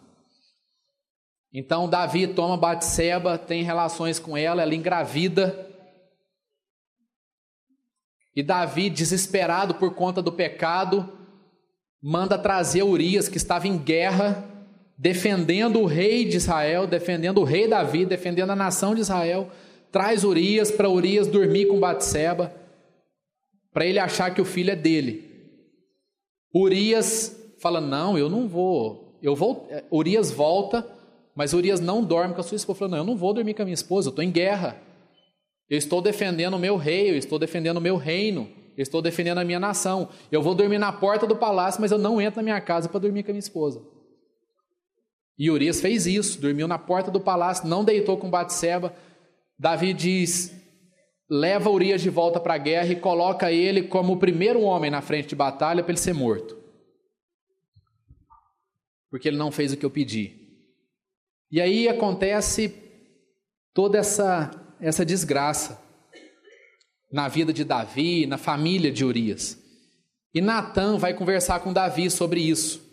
Então 1.52 1.88
Davi 1.88 2.26
toma 2.26 2.56
Batseba, 2.56 3.38
tem 3.38 3.62
relações 3.62 4.18
com 4.18 4.36
ela, 4.36 4.62
ela 4.62 4.74
engravida. 4.74 5.66
E 8.34 8.42
Davi, 8.42 8.90
desesperado 8.90 9.74
por 9.76 9.94
conta 9.94 10.20
do 10.20 10.30
pecado, 10.30 11.10
manda 12.02 12.36
trazer 12.36 12.82
Urias, 12.82 13.28
que 13.28 13.38
estava 13.38 13.66
em 13.66 13.78
guerra, 13.78 14.44
defendendo 14.98 15.80
o 15.80 15.86
rei 15.86 16.24
de 16.24 16.36
Israel, 16.36 16.86
defendendo 16.86 17.40
o 17.40 17.44
rei 17.44 17.66
Davi, 17.66 18.04
defendendo 18.04 18.50
a 18.50 18.56
nação 18.56 18.94
de 18.94 19.00
Israel. 19.00 19.50
Traz 19.90 20.24
Urias 20.24 20.70
para 20.70 20.90
Urias 20.90 21.26
dormir 21.26 21.66
com 21.66 21.80
Batseba, 21.80 22.54
para 23.72 23.86
ele 23.86 23.98
achar 23.98 24.34
que 24.34 24.40
o 24.40 24.44
filho 24.44 24.70
é 24.70 24.76
dele. 24.76 25.26
Urias 26.54 27.34
fala: 27.58 27.80
Não, 27.80 28.18
eu 28.18 28.28
não 28.28 28.46
vou. 28.46 29.18
Eu 29.22 29.34
vou. 29.34 29.68
Urias 29.90 30.30
volta 30.30 30.95
mas 31.36 31.52
Urias 31.52 31.80
não 31.80 32.02
dorme 32.02 32.34
com 32.34 32.40
a 32.40 32.42
sua 32.42 32.56
esposa. 32.56 32.78
Falou, 32.78 32.92
não, 32.92 32.98
eu 32.98 33.04
não 33.04 33.16
vou 33.16 33.34
dormir 33.34 33.52
com 33.52 33.60
a 33.60 33.64
minha 33.66 33.74
esposa, 33.74 34.08
eu 34.08 34.10
estou 34.10 34.24
em 34.24 34.30
guerra. 34.30 34.80
Eu 35.68 35.76
estou 35.76 36.00
defendendo 36.00 36.54
o 36.54 36.58
meu 36.58 36.76
rei, 36.76 37.10
eu 37.10 37.16
estou 37.16 37.38
defendendo 37.38 37.76
o 37.76 37.80
meu 37.80 37.96
reino, 37.96 38.48
eu 38.74 38.82
estou 38.82 39.02
defendendo 39.02 39.38
a 39.38 39.44
minha 39.44 39.60
nação. 39.60 40.08
Eu 40.32 40.40
vou 40.40 40.54
dormir 40.54 40.78
na 40.78 40.90
porta 40.90 41.26
do 41.26 41.36
palácio, 41.36 41.80
mas 41.80 41.92
eu 41.92 41.98
não 41.98 42.20
entro 42.20 42.38
na 42.38 42.42
minha 42.42 42.60
casa 42.60 42.88
para 42.88 43.00
dormir 43.00 43.22
com 43.22 43.32
a 43.32 43.34
minha 43.34 43.40
esposa. 43.40 43.82
E 45.38 45.50
Urias 45.50 45.78
fez 45.78 46.06
isso, 46.06 46.40
dormiu 46.40 46.66
na 46.66 46.78
porta 46.78 47.10
do 47.10 47.20
palácio, 47.20 47.68
não 47.68 47.84
deitou 47.84 48.16
com 48.16 48.30
Batseba. 48.30 48.94
Davi 49.58 49.92
diz: 49.92 50.54
leva 51.28 51.68
Urias 51.68 52.00
de 52.00 52.08
volta 52.08 52.40
para 52.40 52.54
a 52.54 52.58
guerra 52.58 52.92
e 52.92 52.96
coloca 52.96 53.52
ele 53.52 53.82
como 53.82 54.14
o 54.14 54.18
primeiro 54.18 54.62
homem 54.62 54.90
na 54.90 55.02
frente 55.02 55.28
de 55.28 55.36
batalha 55.36 55.82
para 55.82 55.92
ele 55.92 56.00
ser 56.00 56.14
morto. 56.14 56.56
Porque 59.10 59.28
ele 59.28 59.36
não 59.36 59.50
fez 59.50 59.74
o 59.74 59.76
que 59.76 59.84
eu 59.84 59.90
pedi. 59.90 60.45
E 61.50 61.60
aí 61.60 61.88
acontece 61.88 62.74
toda 63.72 63.98
essa, 63.98 64.50
essa 64.80 65.04
desgraça 65.04 65.80
na 67.10 67.28
vida 67.28 67.52
de 67.52 67.64
Davi, 67.64 68.26
na 68.26 68.36
família 68.36 68.90
de 68.90 69.04
Urias. 69.04 69.62
E 70.34 70.40
Natan 70.40 70.98
vai 70.98 71.14
conversar 71.14 71.60
com 71.60 71.72
Davi 71.72 72.10
sobre 72.10 72.40
isso. 72.40 72.84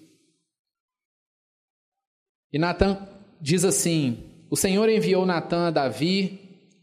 E 2.51 2.59
Natan 2.59 3.07
diz 3.41 3.65
assim: 3.65 4.45
O 4.49 4.55
Senhor 4.55 4.87
enviou 4.87 5.25
Natan 5.25 5.67
a 5.67 5.71
Davi, 5.71 6.39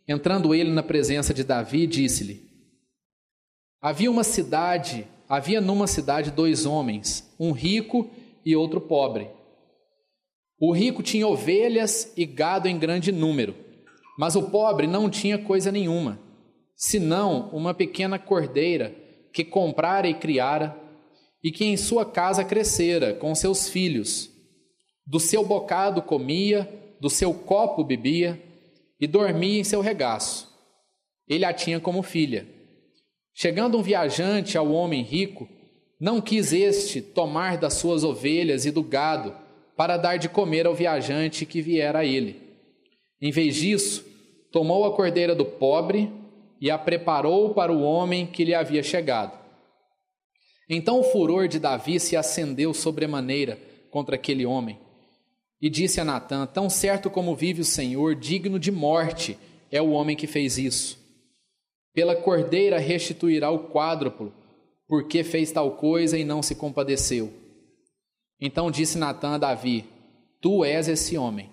entrando 0.07 0.55
ele 0.55 0.71
na 0.71 0.83
presença 0.83 1.33
de 1.33 1.45
Davi, 1.45 1.87
disse-lhe: 1.87 2.51
Havia 3.81 4.11
uma 4.11 4.25
cidade, 4.25 5.07
havia 5.29 5.61
numa 5.61 5.87
cidade 5.87 6.31
dois 6.31 6.67
homens, 6.67 7.33
um 7.39 7.53
rico 7.53 8.11
e 8.45 8.57
outro 8.57 8.81
pobre. 8.81 9.31
O 10.61 10.73
rico 10.73 11.03
tinha 11.03 11.27
ovelhas 11.27 12.13
e 12.19 12.27
gado 12.27 12.69
em 12.69 12.79
grande 12.79 13.11
número, 13.11 13.55
mas 14.19 14.37
o 14.37 14.51
pobre 14.51 14.87
não 14.87 15.09
tinha 15.09 15.39
coisa 15.39 15.73
nenhuma, 15.73 16.21
senão 16.77 17.49
uma 17.49 17.73
pequena 17.73 18.19
cordeira 18.19 18.95
que 19.33 19.43
comprara 19.43 20.07
e 20.07 20.13
criara, 20.13 20.79
e 21.43 21.51
que 21.51 21.65
em 21.65 21.79
sua 21.79 22.05
casa 22.05 22.45
crescera 22.45 23.15
com 23.15 23.35
seus 23.35 23.71
filhos. 23.71 24.31
Do 25.07 25.19
seu 25.19 25.43
bocado 25.47 26.03
comia, 26.03 26.69
do 27.01 27.09
seu 27.09 27.33
copo 27.33 27.83
bebia, 27.83 28.39
e 29.01 29.07
dormia 29.07 29.61
em 29.61 29.65
seu 29.65 29.81
regaço. 29.81 30.47
Ele 31.27 31.47
a 31.47 31.55
tinha 31.55 31.81
como 31.81 32.03
filha. 32.03 32.47
Chegando 33.33 33.79
um 33.79 33.83
viajante 33.83 34.59
ao 34.59 34.71
homem 34.71 35.03
rico, 35.03 35.49
não 35.99 36.21
quis 36.21 36.53
este 36.53 37.01
tomar 37.01 37.57
das 37.57 37.75
suas 37.75 38.05
ovelhas 38.05 38.67
e 38.67 38.71
do 38.71 38.83
gado 38.83 39.35
para 39.81 39.97
dar 39.97 40.19
de 40.19 40.29
comer 40.29 40.67
ao 40.67 40.75
viajante 40.75 41.47
que 41.47 41.63
viera 41.63 42.01
a 42.01 42.05
ele. 42.05 42.37
Em 43.19 43.31
vez 43.31 43.57
disso, 43.57 44.05
tomou 44.53 44.85
a 44.85 44.95
cordeira 44.95 45.35
do 45.35 45.47
pobre 45.47 46.13
e 46.61 46.71
a 46.71 46.77
preparou 46.77 47.55
para 47.55 47.73
o 47.73 47.81
homem 47.81 48.27
que 48.27 48.45
lhe 48.45 48.53
havia 48.53 48.83
chegado. 48.83 49.39
Então 50.69 51.01
o 51.01 51.05
furor 51.05 51.49
de 51.49 51.59
Davi 51.59 51.99
se 51.99 52.15
acendeu 52.15 52.75
sobremaneira 52.75 53.59
contra 53.91 54.17
aquele 54.17 54.45
homem. 54.45 54.79
E 55.63 55.71
disse 55.71 55.99
a 55.99 56.05
Natã: 56.05 56.45
Tão 56.45 56.69
certo 56.69 57.09
como 57.09 57.35
vive 57.35 57.63
o 57.63 57.65
Senhor, 57.65 58.15
digno 58.15 58.59
de 58.59 58.71
morte 58.71 59.39
é 59.71 59.81
o 59.81 59.93
homem 59.93 60.15
que 60.15 60.27
fez 60.27 60.59
isso. 60.59 60.99
Pela 61.95 62.15
cordeira 62.15 62.79
restituirá 62.79 63.51
o 63.51 63.71
quádruplo, 63.71 64.31
porque 64.87 65.25
fez 65.25 65.51
tal 65.51 65.71
coisa 65.71 66.19
e 66.19 66.25
não 66.25 66.43
se 66.43 66.55
compadeceu. 66.55 67.40
Então 68.41 68.71
disse 68.71 68.97
Natã 68.97 69.35
a 69.35 69.39
Davi: 69.39 69.85
Tu 70.41 70.65
és 70.65 70.89
esse 70.89 71.19
homem. 71.19 71.51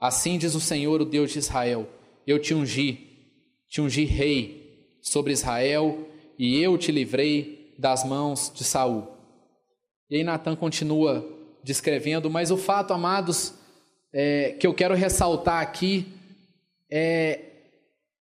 Assim 0.00 0.38
diz 0.38 0.54
o 0.54 0.60
Senhor, 0.60 1.00
o 1.00 1.04
Deus 1.04 1.30
de 1.30 1.38
Israel: 1.38 1.88
Eu 2.26 2.38
te 2.38 2.54
ungi, 2.54 3.32
te 3.68 3.80
ungi 3.80 4.04
rei 4.04 4.96
sobre 5.00 5.32
Israel, 5.32 6.08
e 6.38 6.60
eu 6.60 6.76
te 6.76 6.90
livrei 6.90 7.74
das 7.78 8.04
mãos 8.04 8.52
de 8.54 8.64
Saul. 8.64 9.06
E 10.10 10.16
aí 10.16 10.24
Natan 10.24 10.56
continua 10.56 11.24
descrevendo, 11.62 12.30
mas 12.30 12.50
o 12.50 12.56
fato, 12.56 12.92
amados, 12.92 13.54
é, 14.12 14.56
que 14.58 14.66
eu 14.66 14.72
quero 14.72 14.94
ressaltar 14.94 15.60
aqui 15.60 16.06
é, 16.90 17.40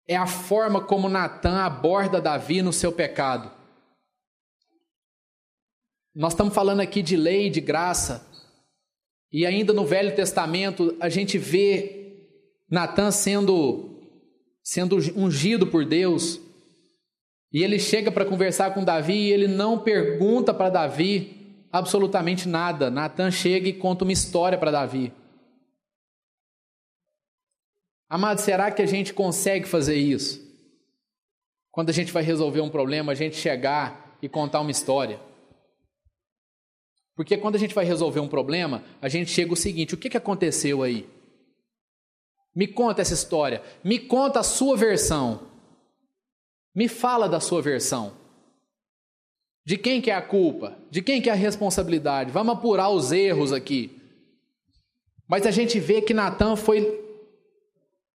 é 0.08 0.16
a 0.16 0.26
forma 0.26 0.80
como 0.80 1.08
Natan 1.08 1.58
aborda 1.62 2.20
Davi 2.20 2.62
no 2.62 2.72
seu 2.72 2.90
pecado. 2.90 3.50
Nós 6.14 6.32
estamos 6.32 6.54
falando 6.54 6.78
aqui 6.78 7.02
de 7.02 7.16
lei, 7.16 7.50
de 7.50 7.60
graça, 7.60 8.24
e 9.32 9.44
ainda 9.44 9.72
no 9.72 9.84
Velho 9.84 10.14
Testamento 10.14 10.96
a 11.00 11.08
gente 11.08 11.36
vê 11.36 12.28
Natan 12.70 13.10
sendo 13.10 13.90
sendo 14.62 14.96
ungido 15.16 15.66
por 15.66 15.84
Deus, 15.84 16.40
e 17.52 17.62
ele 17.62 17.78
chega 17.78 18.12
para 18.12 18.24
conversar 18.24 18.72
com 18.72 18.84
Davi 18.84 19.14
e 19.14 19.32
ele 19.32 19.48
não 19.48 19.78
pergunta 19.78 20.54
para 20.54 20.70
Davi 20.70 21.66
absolutamente 21.70 22.48
nada. 22.48 22.90
Natan 22.90 23.30
chega 23.30 23.68
e 23.68 23.72
conta 23.72 24.04
uma 24.04 24.12
história 24.12 24.56
para 24.56 24.70
Davi. 24.70 25.12
Amado, 28.08 28.40
será 28.40 28.70
que 28.70 28.80
a 28.80 28.86
gente 28.86 29.12
consegue 29.12 29.66
fazer 29.66 29.96
isso? 29.96 30.40
Quando 31.70 31.90
a 31.90 31.92
gente 31.92 32.12
vai 32.12 32.22
resolver 32.22 32.60
um 32.60 32.70
problema, 32.70 33.12
a 33.12 33.14
gente 33.14 33.36
chegar 33.36 34.16
e 34.22 34.28
contar 34.28 34.60
uma 34.60 34.70
história. 34.70 35.20
Porque 37.16 37.36
quando 37.36 37.54
a 37.54 37.58
gente 37.58 37.74
vai 37.74 37.84
resolver 37.84 38.20
um 38.20 38.28
problema, 38.28 38.82
a 39.00 39.08
gente 39.08 39.30
chega 39.30 39.52
o 39.52 39.56
seguinte: 39.56 39.94
o 39.94 39.96
que, 39.96 40.10
que 40.10 40.16
aconteceu 40.16 40.82
aí? 40.82 41.08
Me 42.54 42.66
conta 42.66 43.02
essa 43.02 43.14
história, 43.14 43.62
me 43.82 43.98
conta 43.98 44.40
a 44.40 44.44
sua 44.44 44.76
versão. 44.76 45.48
Me 46.74 46.88
fala 46.88 47.28
da 47.28 47.38
sua 47.38 47.62
versão. 47.62 48.12
De 49.64 49.78
quem 49.78 50.00
que 50.00 50.10
é 50.10 50.14
a 50.14 50.22
culpa? 50.22 50.76
De 50.90 51.00
quem 51.00 51.22
que 51.22 51.30
é 51.30 51.32
a 51.32 51.36
responsabilidade? 51.36 52.30
Vamos 52.30 52.54
apurar 52.54 52.90
os 52.90 53.12
erros 53.12 53.52
aqui. 53.52 53.98
Mas 55.26 55.46
a 55.46 55.50
gente 55.50 55.80
vê 55.80 56.02
que 56.02 56.12
Natan 56.12 56.54
foi, 56.54 57.02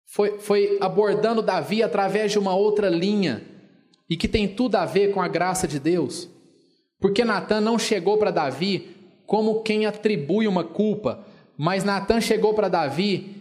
foi, 0.06 0.40
foi 0.40 0.78
abordando 0.82 1.42
Davi 1.42 1.84
através 1.84 2.32
de 2.32 2.40
uma 2.40 2.56
outra 2.56 2.90
linha 2.90 3.46
e 4.10 4.18
que 4.18 4.28
tem 4.28 4.48
tudo 4.48 4.76
a 4.76 4.86
ver 4.86 5.14
com 5.14 5.22
a 5.22 5.28
graça 5.28 5.68
de 5.68 5.80
Deus. 5.80 6.28
Porque 7.00 7.24
Natan 7.26 7.62
não 7.62 7.78
chegou 7.78 8.18
para 8.18 8.32
Davi 8.32 8.96
como 9.26 9.62
quem 9.62 9.86
atribui 9.86 10.48
uma 10.48 10.64
culpa, 10.64 11.26
mas 11.58 11.84
Natan 11.84 12.22
chegou 12.22 12.54
para 12.54 12.70
Davi 12.70 13.36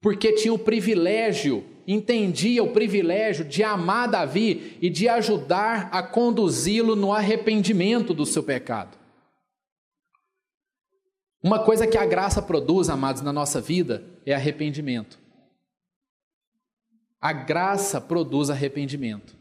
porque 0.00 0.32
tinha 0.32 0.52
o 0.52 0.58
privilégio 0.58 1.64
entendia 1.86 2.62
o 2.62 2.72
privilégio 2.72 3.44
de 3.44 3.62
amar 3.62 4.08
Davi 4.08 4.78
e 4.80 4.88
de 4.88 5.08
ajudar 5.08 5.88
a 5.92 6.02
conduzi-lo 6.02 6.94
no 6.94 7.12
arrependimento 7.12 8.14
do 8.14 8.24
seu 8.24 8.42
pecado. 8.42 8.96
Uma 11.42 11.64
coisa 11.64 11.86
que 11.86 11.98
a 11.98 12.06
graça 12.06 12.40
produz, 12.40 12.88
amados, 12.88 13.20
na 13.20 13.32
nossa 13.32 13.60
vida 13.60 14.04
é 14.24 14.32
arrependimento. 14.32 15.18
A 17.20 17.32
graça 17.32 18.00
produz 18.00 18.48
arrependimento. 18.48 19.36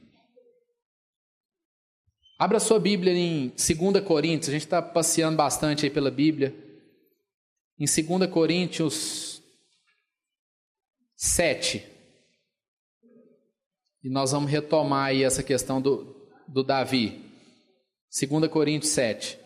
Abra 2.42 2.60
sua 2.60 2.80
Bíblia 2.80 3.14
em 3.14 3.50
2 3.50 4.04
Coríntios, 4.04 4.50
a 4.50 4.52
gente 4.52 4.64
está 4.64 4.82
passeando 4.82 5.38
bastante 5.38 5.86
aí 5.86 5.92
pela 5.92 6.10
Bíblia. 6.10 6.52
Em 7.78 7.86
2 7.86 8.32
Coríntios 8.32 9.44
7. 11.16 11.88
E 14.04 14.10
nós 14.10 14.32
vamos 14.32 14.50
retomar 14.50 15.10
aí 15.10 15.24
essa 15.24 15.44
questão 15.44 15.80
do, 15.80 16.28
do 16.48 16.64
Davi. 16.64 17.24
2 18.10 18.48
Coríntios 18.48 18.92
7. 18.92 19.38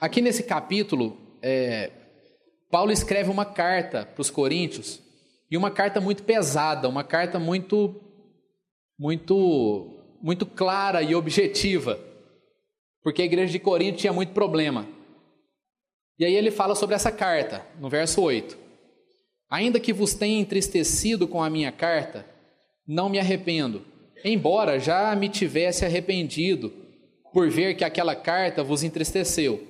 Aqui 0.00 0.20
nesse 0.20 0.42
capítulo, 0.42 1.16
é, 1.40 1.92
Paulo 2.68 2.90
escreve 2.90 3.30
uma 3.30 3.44
carta 3.44 4.04
para 4.04 4.20
os 4.20 4.28
coríntios, 4.28 5.00
e 5.50 5.56
uma 5.56 5.70
carta 5.70 6.00
muito 6.00 6.24
pesada, 6.24 6.88
uma 6.88 7.02
carta 7.02 7.38
muito, 7.38 8.07
muito, 8.98 10.18
muito 10.20 10.44
clara 10.44 11.02
e 11.02 11.14
objetiva, 11.14 11.98
porque 13.02 13.22
a 13.22 13.24
igreja 13.24 13.52
de 13.52 13.58
Corinto 13.58 13.98
tinha 13.98 14.12
muito 14.12 14.32
problema. 14.32 14.86
E 16.18 16.24
aí 16.24 16.34
ele 16.34 16.50
fala 16.50 16.74
sobre 16.74 16.96
essa 16.96 17.12
carta, 17.12 17.64
no 17.78 17.88
verso 17.88 18.20
8. 18.20 18.58
Ainda 19.48 19.78
que 19.78 19.92
vos 19.92 20.14
tenha 20.14 20.40
entristecido 20.40 21.28
com 21.28 21.42
a 21.42 21.48
minha 21.48 21.70
carta, 21.70 22.26
não 22.86 23.08
me 23.08 23.18
arrependo, 23.18 23.84
embora 24.24 24.80
já 24.80 25.14
me 25.14 25.28
tivesse 25.28 25.84
arrependido 25.84 26.72
por 27.32 27.48
ver 27.48 27.74
que 27.74 27.84
aquela 27.84 28.16
carta 28.16 28.64
vos 28.64 28.82
entristeceu, 28.82 29.62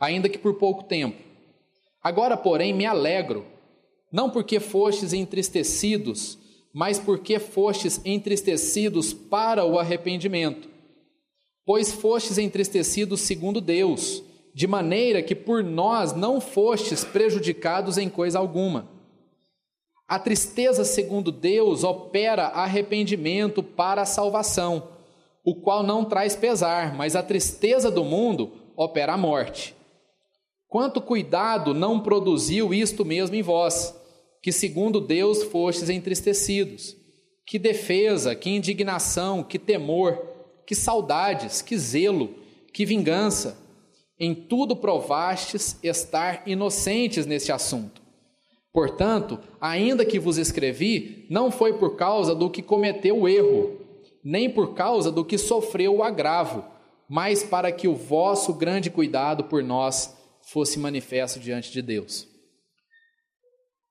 ainda 0.00 0.28
que 0.28 0.38
por 0.38 0.54
pouco 0.54 0.82
tempo. 0.82 1.22
Agora, 2.02 2.36
porém, 2.36 2.74
me 2.74 2.84
alegro, 2.84 3.46
não 4.12 4.28
porque 4.28 4.58
fostes 4.58 5.12
entristecidos, 5.12 6.38
mas 6.74 6.98
porque 6.98 7.38
fostes 7.38 8.00
entristecidos 8.04 9.14
para 9.14 9.64
o 9.64 9.78
arrependimento. 9.78 10.68
Pois 11.64 11.92
fostes 11.92 12.36
entristecidos 12.36 13.20
segundo 13.20 13.60
Deus, 13.60 14.24
de 14.52 14.66
maneira 14.66 15.22
que 15.22 15.36
por 15.36 15.62
nós 15.62 16.12
não 16.12 16.40
fostes 16.40 17.04
prejudicados 17.04 17.96
em 17.96 18.08
coisa 18.08 18.40
alguma. 18.40 18.88
A 20.06 20.18
tristeza, 20.18 20.84
segundo 20.84 21.30
Deus, 21.30 21.84
opera 21.84 22.48
arrependimento 22.48 23.62
para 23.62 24.02
a 24.02 24.06
salvação, 24.06 24.88
o 25.44 25.54
qual 25.54 25.84
não 25.84 26.04
traz 26.04 26.34
pesar, 26.34 26.94
mas 26.94 27.14
a 27.14 27.22
tristeza 27.22 27.90
do 27.90 28.04
mundo 28.04 28.50
opera 28.76 29.14
a 29.14 29.18
morte. 29.18 29.76
Quanto 30.68 31.00
cuidado 31.00 31.72
não 31.72 32.00
produziu 32.00 32.74
isto 32.74 33.04
mesmo 33.04 33.36
em 33.36 33.42
vós, 33.42 33.94
que 34.44 34.52
segundo 34.52 35.00
Deus 35.00 35.42
fostes 35.42 35.88
entristecidos? 35.88 36.94
Que 37.46 37.58
defesa, 37.58 38.34
que 38.34 38.50
indignação, 38.50 39.42
que 39.42 39.58
temor, 39.58 40.22
que 40.66 40.74
saudades, 40.74 41.62
que 41.62 41.78
zelo, 41.78 42.28
que 42.70 42.84
vingança. 42.84 43.56
Em 44.20 44.34
tudo 44.34 44.76
provastes 44.76 45.78
estar 45.82 46.42
inocentes 46.46 47.24
neste 47.24 47.52
assunto. 47.52 48.02
Portanto, 48.70 49.40
ainda 49.58 50.04
que 50.04 50.18
vos 50.18 50.36
escrevi, 50.36 51.26
não 51.30 51.50
foi 51.50 51.78
por 51.78 51.96
causa 51.96 52.34
do 52.34 52.50
que 52.50 52.60
cometeu 52.60 53.20
o 53.20 53.26
erro, 53.26 53.80
nem 54.22 54.50
por 54.50 54.74
causa 54.74 55.10
do 55.10 55.24
que 55.24 55.38
sofreu 55.38 55.96
o 55.96 56.02
agravo, 56.02 56.66
mas 57.08 57.42
para 57.42 57.72
que 57.72 57.88
o 57.88 57.96
vosso 57.96 58.52
grande 58.52 58.90
cuidado 58.90 59.44
por 59.44 59.62
nós 59.62 60.14
fosse 60.42 60.78
manifesto 60.78 61.40
diante 61.40 61.72
de 61.72 61.80
Deus. 61.80 62.33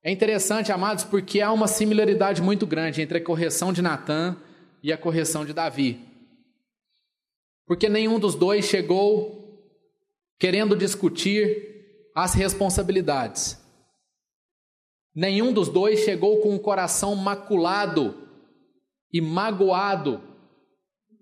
É 0.06 0.12
interessante, 0.12 0.70
amados, 0.70 1.06
porque 1.06 1.40
há 1.40 1.50
uma 1.54 1.66
similaridade 1.66 2.42
muito 2.42 2.68
grande 2.68 3.02
entre 3.02 3.20
a 3.20 3.24
correção 3.24 3.72
de 3.72 3.82
Natã 3.82 4.36
e 4.82 4.92
a 4.92 4.98
correção 4.98 5.46
de 5.46 5.54
Davi. 5.54 5.98
Porque 7.66 7.88
nenhum 7.88 8.20
dos 8.20 8.36
dois 8.36 8.66
chegou 8.66 9.64
querendo 10.38 10.76
discutir 10.76 12.12
as 12.14 12.34
responsabilidades. 12.34 13.58
Nenhum 15.16 15.54
dos 15.54 15.70
dois 15.70 16.02
chegou 16.02 16.42
com 16.42 16.54
o 16.54 16.60
coração 16.60 17.16
maculado 17.16 18.28
e 19.10 19.22
magoado 19.22 20.22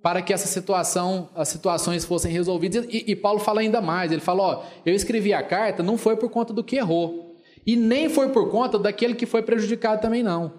para 0.02 0.24
que 0.24 0.34
essa 0.34 0.48
situação, 0.48 1.30
as 1.36 1.50
situações 1.50 2.04
fossem 2.04 2.32
resolvidas. 2.32 2.88
E, 2.90 3.12
e 3.12 3.16
Paulo 3.16 3.40
fala 3.40 3.62
ainda 3.62 3.80
mais. 3.80 4.12
Ele 4.12 4.22
fala: 4.22 4.42
ó, 4.42 4.66
eu 4.84 4.96
escrevi 4.96 5.34
a 5.34 5.44
carta 5.44 5.84
não 5.84 6.00
foi 6.00 6.16
por 6.16 6.32
conta 6.32 6.52
do 6.52 6.64
que 6.64 6.78
errou 6.78 7.31
e 7.66 7.76
nem 7.76 8.10
foi 8.10 8.30
por 8.30 8.50
conta 8.50 8.78
daquele 8.80 9.16
que 9.16 9.26
foi 9.26 9.44
prejudicado 9.44 10.02
também 10.02 10.24
não. 10.24 10.54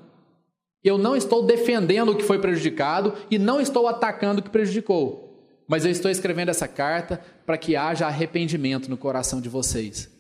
Eu 0.82 0.98
não 0.98 1.16
estou 1.16 1.44
defendendo 1.44 2.10
o 2.10 2.16
que 2.16 2.24
foi 2.24 2.38
prejudicado 2.38 3.14
e 3.30 3.38
não 3.38 3.60
estou 3.60 3.86
atacando 3.86 4.40
o 4.40 4.42
que 4.42 4.50
prejudicou. 4.50 5.62
Mas 5.68 5.84
eu 5.84 5.90
estou 5.90 6.10
escrevendo 6.10 6.48
essa 6.48 6.66
carta 6.66 7.24
para 7.46 7.56
que 7.56 7.76
haja 7.76 8.06
arrependimento 8.06 8.90
no 8.90 8.96
coração 8.96 9.40
de 9.40 9.48
vocês. 9.48 10.10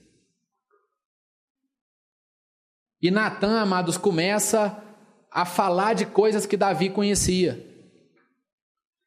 E 3.00 3.10
Natan, 3.10 3.60
amados, 3.60 3.98
começa 3.98 4.80
a 5.30 5.44
falar 5.44 5.94
de 5.94 6.06
coisas 6.06 6.46
que 6.46 6.56
Davi 6.56 6.88
conhecia. 6.88 7.66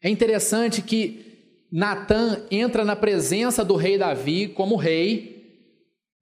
É 0.04 0.10
interessante 0.10 0.82
que 0.82 1.66
Natan 1.72 2.46
entra 2.52 2.84
na 2.84 2.96
presença 2.96 3.64
do 3.64 3.76
rei 3.76 3.98
Davi 3.98 4.50
como 4.50 4.76
rei, 4.76 5.35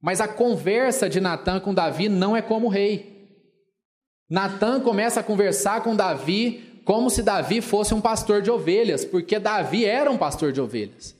mas 0.03 0.19
a 0.19 0.27
conversa 0.27 1.07
de 1.07 1.21
Natan 1.21 1.61
com 1.61 1.73
Davi 1.73 2.09
não 2.09 2.35
é 2.35 2.41
como 2.41 2.67
rei. 2.67 3.25
Natan 4.29 4.81
começa 4.81 5.21
a 5.21 5.23
conversar 5.23 5.81
com 5.81 5.95
Davi 5.95 6.81
como 6.83 7.09
se 7.09 7.23
Davi 7.23 7.61
fosse 7.61 7.93
um 7.93 8.01
pastor 8.01 8.41
de 8.41 8.51
ovelhas, 8.51 9.05
porque 9.05 9.39
Davi 9.39 9.85
era 9.85 10.11
um 10.11 10.17
pastor 10.17 10.51
de 10.51 10.59
ovelhas. 10.59 11.15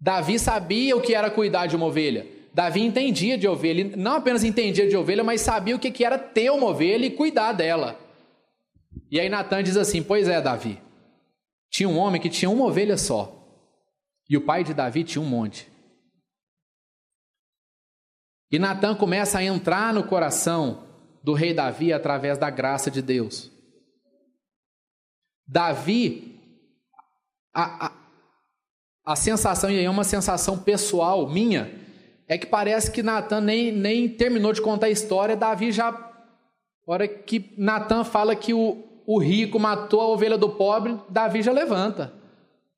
Davi 0.00 0.38
sabia 0.38 0.96
o 0.96 1.02
que 1.02 1.14
era 1.14 1.30
cuidar 1.30 1.66
de 1.66 1.76
uma 1.76 1.84
ovelha. 1.84 2.26
Davi 2.54 2.80
entendia 2.80 3.36
de 3.36 3.46
ovelha, 3.46 3.94
não 3.98 4.14
apenas 4.14 4.42
entendia 4.42 4.88
de 4.88 4.96
ovelha, 4.96 5.22
mas 5.22 5.42
sabia 5.42 5.76
o 5.76 5.78
que 5.78 6.02
era 6.02 6.18
ter 6.18 6.50
uma 6.50 6.68
ovelha 6.68 7.04
e 7.04 7.10
cuidar 7.10 7.52
dela. 7.52 8.00
E 9.10 9.20
aí 9.20 9.28
Natan 9.28 9.62
diz 9.62 9.76
assim: 9.76 10.02
Pois 10.02 10.26
é, 10.26 10.40
Davi. 10.40 10.80
Tinha 11.68 11.88
um 11.88 11.98
homem 11.98 12.18
que 12.18 12.30
tinha 12.30 12.48
uma 12.50 12.64
ovelha 12.64 12.96
só. 12.96 13.36
E 14.26 14.38
o 14.38 14.40
pai 14.40 14.64
de 14.64 14.72
Davi 14.72 15.04
tinha 15.04 15.20
um 15.20 15.26
monte. 15.26 15.68
E 18.50 18.58
Natan 18.58 18.94
começa 18.94 19.38
a 19.38 19.44
entrar 19.44 19.94
no 19.94 20.02
coração 20.02 20.84
do 21.22 21.32
rei 21.34 21.54
Davi 21.54 21.92
através 21.92 22.36
da 22.36 22.50
graça 22.50 22.90
de 22.90 23.00
Deus. 23.00 23.50
Davi, 25.46 26.38
a, 27.54 27.86
a, 27.86 27.92
a 29.04 29.16
sensação, 29.16 29.70
e 29.70 29.78
aí 29.78 29.84
é 29.84 29.90
uma 29.90 30.04
sensação 30.04 30.58
pessoal 30.58 31.28
minha, 31.28 31.78
é 32.28 32.38
que 32.38 32.46
parece 32.46 32.90
que 32.90 33.02
Natan 33.02 33.40
nem, 33.40 33.72
nem 33.72 34.08
terminou 34.08 34.52
de 34.52 34.62
contar 34.62 34.86
a 34.86 34.90
história, 34.90 35.36
Davi 35.36 35.72
já. 35.72 35.92
hora 36.86 37.06
que 37.06 37.52
Natan 37.56 38.04
fala 38.04 38.36
que 38.36 38.54
o, 38.54 38.84
o 39.06 39.18
rico 39.18 39.58
matou 39.58 40.00
a 40.00 40.08
ovelha 40.08 40.38
do 40.38 40.50
pobre, 40.50 40.96
Davi 41.08 41.42
já 41.42 41.52
levanta. 41.52 42.12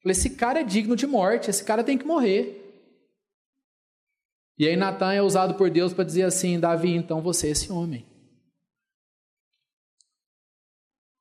Esse 0.04 0.30
cara 0.30 0.60
é 0.60 0.64
digno 0.64 0.96
de 0.96 1.06
morte, 1.06 1.48
esse 1.48 1.62
cara 1.62 1.84
tem 1.84 1.96
que 1.96 2.06
morrer. 2.06 2.61
E 4.58 4.66
aí 4.66 4.76
Natan 4.76 5.12
é 5.12 5.22
usado 5.22 5.54
por 5.54 5.70
Deus 5.70 5.92
para 5.92 6.04
dizer 6.04 6.24
assim: 6.24 6.60
Davi, 6.60 6.94
então 6.94 7.20
você 7.20 7.48
é 7.48 7.50
esse 7.50 7.72
homem. 7.72 8.06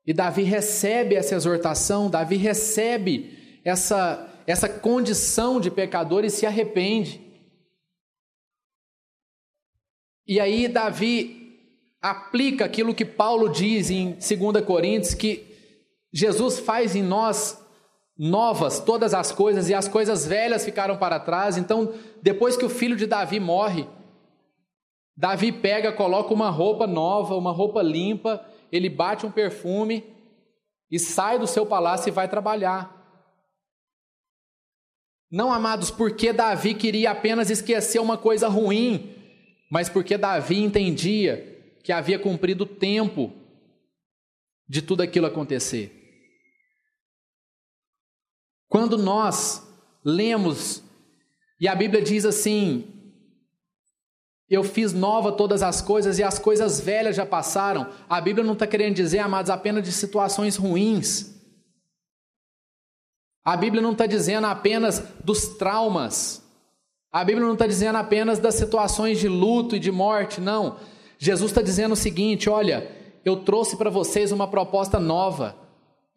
E 0.06 0.14
Davi 0.14 0.44
recebe 0.44 1.16
essa 1.16 1.36
exortação, 1.36 2.10
Davi 2.10 2.36
recebe 2.36 3.62
essa, 3.64 4.28
essa 4.48 4.68
condição 4.68 5.60
de 5.60 5.70
pecador 5.70 6.26
e 6.26 6.30
se 6.30 6.46
arrepende. 6.46 7.22
E 10.28 10.40
aí 10.40 10.68
Davi 10.68 11.42
aplica 12.02 12.66
aquilo 12.66 12.96
que 12.96 13.06
Paulo 13.06 13.50
diz 13.50 13.90
em 13.90 14.14
2 14.14 14.66
Coríntios, 14.66 15.14
que 15.14 15.48
Jesus 16.12 16.60
faz 16.60 16.96
em 16.96 17.04
nós 17.04 17.62
novas 18.22 18.80
todas 18.80 19.14
as 19.14 19.32
coisas 19.32 19.70
e 19.70 19.74
as 19.74 19.88
coisas 19.88 20.28
velhas 20.28 20.64
ficaram 20.64 20.98
para 20.98 21.20
trás. 21.20 21.58
Então, 21.58 21.94
depois 22.22 22.56
que 22.56 22.66
o 22.66 22.70
filho 22.70 22.96
de 22.96 23.08
Davi 23.08 23.40
morre, 23.40 23.88
Davi 25.18 25.52
pega, 25.52 25.92
coloca 25.92 26.34
uma 26.34 26.50
roupa 26.50 26.86
nova, 26.86 27.36
uma 27.36 27.52
roupa 27.52 27.82
limpa, 27.82 28.46
ele 28.72 28.90
bate 28.90 29.26
um 29.26 29.32
perfume 29.32 30.04
e 30.90 31.00
sai 31.00 31.40
do 31.40 31.48
seu 31.48 31.66
palácio 31.66 32.10
e 32.10 32.12
vai 32.12 32.28
trabalhar. 32.28 33.00
Não, 35.32 35.52
amados, 35.52 35.90
porque 35.90 36.32
Davi 36.32 36.76
queria 36.76 37.12
apenas 37.12 37.50
esquecer 37.50 38.00
uma 38.00 38.18
coisa 38.18 38.48
ruim 38.48 39.16
mas 39.72 39.88
porque 39.88 40.18
Davi 40.18 40.62
entendia 40.62 41.64
que 41.82 41.94
havia 41.94 42.20
cumprido 42.20 42.66
o 42.66 42.68
tempo 42.68 43.32
de 44.68 44.82
tudo 44.82 45.02
aquilo 45.02 45.26
acontecer. 45.26 46.01
Quando 48.72 48.98
nós 48.98 49.68
lemos 50.02 50.82
e 51.60 51.68
a 51.68 51.76
Bíblia 51.76 52.02
diz 52.02 52.24
assim: 52.24 52.88
Eu 54.50 54.64
fiz 54.64 54.94
nova 54.94 55.34
todas 55.34 55.62
as 55.62 55.82
coisas 55.82 56.18
e 56.18 56.24
as 56.24 56.40
coisas 56.40 56.80
velhas 56.80 57.18
já 57.18 57.26
passaram. 57.26 57.92
A 58.10 58.22
Bíblia 58.22 58.46
não 58.46 58.54
está 58.54 58.66
querendo 58.66 58.96
dizer, 58.96 59.20
amados, 59.20 59.52
apenas 59.52 59.84
de 59.84 59.92
situações 59.92 60.56
ruins. 60.56 61.36
A 63.44 63.58
Bíblia 63.58 63.82
não 63.82 63.92
está 63.92 64.06
dizendo 64.06 64.48
apenas 64.48 65.04
dos 65.22 65.50
traumas. 65.58 66.42
A 67.12 67.26
Bíblia 67.26 67.46
não 67.46 67.56
está 67.56 67.68
dizendo 67.68 67.98
apenas 67.98 68.40
das 68.40 68.56
situações 68.56 69.20
de 69.20 69.28
luto 69.28 69.76
e 69.76 69.80
de 69.80 69.92
morte, 69.92 70.40
não. 70.40 70.78
Jesus 71.20 71.52
está 71.52 71.62
dizendo 71.62 71.92
o 71.92 71.98
seguinte: 71.98 72.50
olha, 72.50 72.90
eu 73.26 73.44
trouxe 73.44 73.76
para 73.76 73.90
vocês 73.90 74.32
uma 74.32 74.48
proposta 74.48 74.98
nova. 74.98 75.61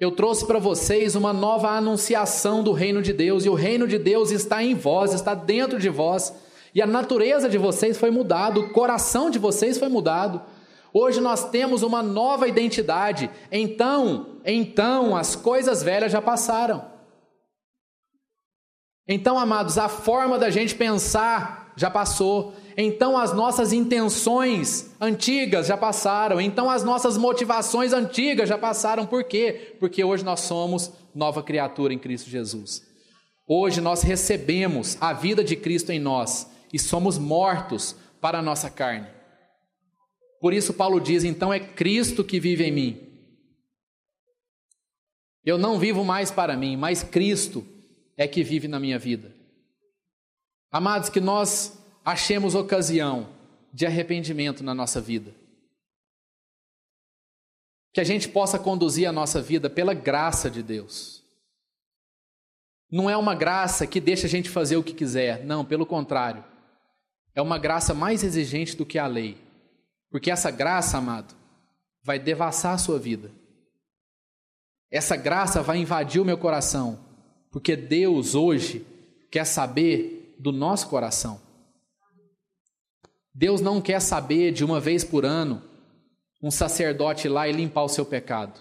Eu 0.04 0.12
trouxe 0.12 0.46
para 0.46 0.58
vocês 0.58 1.14
uma 1.14 1.32
nova 1.32 1.70
anunciação 1.70 2.62
do 2.62 2.72
reino 2.72 3.00
de 3.00 3.10
Deus, 3.10 3.46
e 3.46 3.48
o 3.48 3.54
reino 3.54 3.88
de 3.88 3.98
Deus 3.98 4.30
está 4.30 4.62
em 4.62 4.74
vós, 4.74 5.14
está 5.14 5.34
dentro 5.34 5.78
de 5.78 5.88
vós, 5.88 6.34
e 6.74 6.82
a 6.82 6.86
natureza 6.86 7.48
de 7.48 7.56
vocês 7.56 7.96
foi 7.96 8.10
mudada, 8.10 8.60
o 8.60 8.70
coração 8.70 9.30
de 9.30 9.38
vocês 9.38 9.78
foi 9.78 9.88
mudado. 9.88 10.42
Hoje 10.92 11.22
nós 11.22 11.48
temos 11.48 11.82
uma 11.82 12.02
nova 12.02 12.46
identidade. 12.46 13.30
Então, 13.50 14.26
então 14.44 15.16
as 15.16 15.34
coisas 15.34 15.82
velhas 15.82 16.12
já 16.12 16.20
passaram. 16.20 16.84
Então, 19.08 19.38
amados, 19.38 19.78
a 19.78 19.88
forma 19.88 20.38
da 20.38 20.50
gente 20.50 20.74
pensar 20.74 21.72
já 21.76 21.90
passou. 21.90 22.52
Então, 22.76 23.16
as 23.16 23.32
nossas 23.32 23.72
intenções 23.72 24.90
antigas 25.00 25.66
já 25.66 25.76
passaram. 25.76 26.40
Então, 26.40 26.68
as 26.68 26.82
nossas 26.82 27.16
motivações 27.16 27.92
antigas 27.92 28.48
já 28.48 28.58
passaram. 28.58 29.06
Por 29.06 29.24
quê? 29.24 29.76
Porque 29.78 30.02
hoje 30.02 30.24
nós 30.24 30.40
somos 30.40 30.92
nova 31.14 31.42
criatura 31.42 31.94
em 31.94 31.98
Cristo 31.98 32.28
Jesus. 32.28 32.82
Hoje 33.46 33.80
nós 33.80 34.02
recebemos 34.02 34.96
a 35.00 35.12
vida 35.12 35.44
de 35.44 35.54
Cristo 35.54 35.90
em 35.90 36.00
nós 36.00 36.50
e 36.72 36.78
somos 36.78 37.18
mortos 37.18 37.94
para 38.20 38.38
a 38.38 38.42
nossa 38.42 38.70
carne. 38.70 39.06
Por 40.40 40.52
isso, 40.52 40.74
Paulo 40.74 41.00
diz: 41.00 41.24
então 41.24 41.52
é 41.52 41.60
Cristo 41.60 42.24
que 42.24 42.40
vive 42.40 42.64
em 42.64 42.72
mim. 42.72 43.00
Eu 45.44 45.58
não 45.58 45.78
vivo 45.78 46.02
mais 46.04 46.30
para 46.30 46.56
mim, 46.56 46.76
mas 46.76 47.02
Cristo 47.02 47.66
é 48.16 48.26
que 48.26 48.42
vive 48.42 48.66
na 48.66 48.80
minha 48.80 48.98
vida. 48.98 49.34
Amados, 50.72 51.08
que 51.10 51.20
nós 51.20 51.78
achemos 52.04 52.54
ocasião 52.54 53.28
de 53.72 53.86
arrependimento 53.86 54.62
na 54.62 54.74
nossa 54.74 55.00
vida. 55.00 55.34
Que 57.92 58.00
a 58.00 58.04
gente 58.04 58.28
possa 58.28 58.58
conduzir 58.58 59.08
a 59.08 59.12
nossa 59.12 59.40
vida 59.40 59.70
pela 59.70 59.94
graça 59.94 60.50
de 60.50 60.62
Deus. 60.62 61.22
Não 62.90 63.08
é 63.08 63.16
uma 63.16 63.34
graça 63.34 63.86
que 63.86 64.00
deixa 64.00 64.26
a 64.26 64.30
gente 64.30 64.50
fazer 64.50 64.76
o 64.76 64.82
que 64.82 64.92
quiser, 64.92 65.44
não, 65.44 65.64
pelo 65.64 65.86
contrário. 65.86 66.44
É 67.34 67.42
uma 67.42 67.58
graça 67.58 67.94
mais 67.94 68.22
exigente 68.22 68.76
do 68.76 68.86
que 68.86 68.98
a 68.98 69.06
lei. 69.06 69.38
Porque 70.10 70.30
essa 70.30 70.50
graça, 70.50 70.98
amado, 70.98 71.34
vai 72.02 72.18
devassar 72.18 72.74
a 72.74 72.78
sua 72.78 72.98
vida. 72.98 73.32
Essa 74.90 75.16
graça 75.16 75.62
vai 75.62 75.78
invadir 75.78 76.20
o 76.20 76.24
meu 76.24 76.38
coração 76.38 77.04
porque 77.54 77.76
Deus 77.76 78.34
hoje 78.34 78.84
quer 79.30 79.44
saber 79.44 80.34
do 80.40 80.50
nosso 80.50 80.88
coração. 80.88 81.40
Deus 83.34 83.60
não 83.60 83.80
quer 83.80 84.00
saber 84.00 84.52
de 84.52 84.64
uma 84.64 84.78
vez 84.78 85.02
por 85.02 85.24
ano 85.24 85.62
um 86.42 86.50
sacerdote 86.50 87.26
ir 87.26 87.30
lá 87.30 87.48
e 87.48 87.52
limpar 87.52 87.82
o 87.82 87.88
seu 87.88 88.04
pecado. 88.04 88.60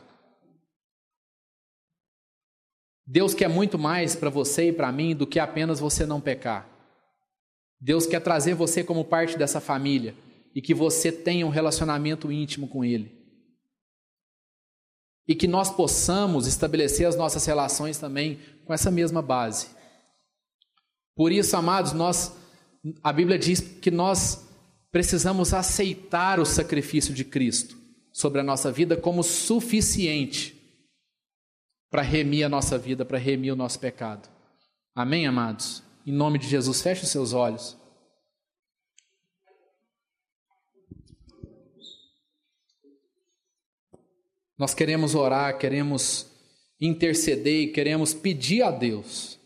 Deus 3.06 3.34
quer 3.34 3.50
muito 3.50 3.78
mais 3.78 4.16
para 4.16 4.30
você 4.30 4.70
e 4.70 4.74
para 4.74 4.92
mim 4.92 5.16
do 5.16 5.28
que 5.28 5.40
apenas 5.40 5.80
você 5.80 6.06
não 6.06 6.22
pecar. 6.22 6.68
Deus 7.80 8.06
quer 8.06 8.22
trazer 8.22 8.56
você 8.56 8.84
como 8.84 9.04
parte 9.04 9.38
dessa 9.38 9.60
família 9.60 10.16
e 10.56 10.62
que 10.62 10.74
você 10.74 11.12
tenha 11.12 11.46
um 11.46 11.50
relacionamento 11.50 12.32
íntimo 12.32 12.68
com 12.68 12.84
Ele 12.84 13.24
e 15.28 15.36
que 15.36 15.48
nós 15.48 15.70
possamos 15.70 16.48
estabelecer 16.48 17.08
as 17.08 17.16
nossas 17.16 17.46
relações 17.46 17.98
também 17.98 18.40
com 18.66 18.74
essa 18.74 18.92
mesma 18.92 19.22
base. 19.22 19.68
Por 21.16 21.32
isso, 21.32 21.56
amados, 21.56 21.94
nós 21.94 22.36
a 23.02 23.14
Bíblia 23.14 23.40
diz 23.40 23.62
que 23.62 23.90
nós 23.90 24.53
precisamos 24.94 25.56
aceitar 25.56 26.40
o 26.40 26.46
sacrifício 26.46 27.16
de 27.16 27.26
Cristo 27.26 27.76
sobre 28.12 28.40
a 28.40 28.44
nossa 28.44 28.72
vida 28.72 28.96
como 28.96 29.24
suficiente 29.24 30.56
para 31.90 32.04
remir 32.04 32.44
a 32.44 32.50
nossa 32.50 32.78
vida, 32.78 33.04
para 33.04 33.18
remir 33.18 33.52
o 33.52 33.56
nosso 33.56 33.80
pecado. 33.80 34.30
Amém, 34.94 35.26
amados? 35.26 35.82
Em 36.06 36.12
nome 36.12 36.38
de 36.38 36.48
Jesus, 36.48 36.80
feche 36.80 37.06
os 37.06 37.10
seus 37.10 37.34
olhos. 37.34 37.76
Nós 44.56 44.76
queremos 44.76 45.16
orar, 45.16 45.58
queremos 45.58 46.28
interceder 46.80 47.64
e 47.64 47.72
queremos 47.72 48.14
pedir 48.14 48.62
a 48.62 48.70
Deus 48.70 49.40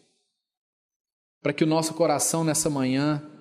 para 1.42 1.54
que 1.54 1.64
o 1.64 1.68
nosso 1.68 1.94
coração 1.94 2.44
nessa 2.44 2.70
manhã 2.70 3.37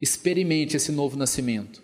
experimente 0.00 0.76
esse 0.76 0.90
novo 0.90 1.16
nascimento. 1.16 1.82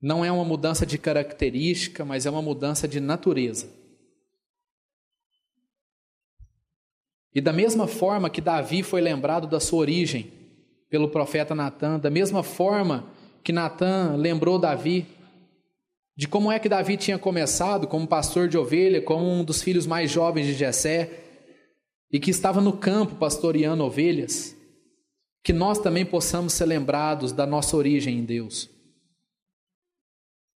Não 0.00 0.24
é 0.24 0.30
uma 0.30 0.44
mudança 0.44 0.86
de 0.86 0.96
característica, 0.96 2.04
mas 2.04 2.24
é 2.24 2.30
uma 2.30 2.42
mudança 2.42 2.86
de 2.86 3.00
natureza. 3.00 3.68
E 7.34 7.40
da 7.40 7.52
mesma 7.52 7.86
forma 7.86 8.30
que 8.30 8.40
Davi 8.40 8.82
foi 8.82 9.00
lembrado 9.00 9.48
da 9.48 9.60
sua 9.60 9.80
origem 9.80 10.32
pelo 10.88 11.08
profeta 11.08 11.54
Natan, 11.54 11.98
da 11.98 12.10
mesma 12.10 12.42
forma 12.42 13.10
que 13.42 13.52
Natan 13.52 14.14
lembrou 14.16 14.58
Davi 14.58 15.06
de 16.16 16.26
como 16.26 16.50
é 16.50 16.58
que 16.58 16.68
Davi 16.68 16.96
tinha 16.96 17.18
começado 17.18 17.86
como 17.86 18.06
pastor 18.06 18.48
de 18.48 18.58
ovelha, 18.58 19.00
como 19.00 19.24
um 19.24 19.44
dos 19.44 19.62
filhos 19.62 19.86
mais 19.86 20.10
jovens 20.10 20.46
de 20.46 20.54
Jessé, 20.54 21.27
e 22.10 22.18
que 22.18 22.30
estava 22.30 22.60
no 22.60 22.76
campo 22.76 23.16
pastoreando 23.16 23.84
ovelhas, 23.84 24.56
que 25.42 25.52
nós 25.52 25.78
também 25.78 26.04
possamos 26.04 26.52
ser 26.52 26.66
lembrados 26.66 27.32
da 27.32 27.46
nossa 27.46 27.76
origem 27.76 28.18
em 28.18 28.24
Deus. 28.24 28.70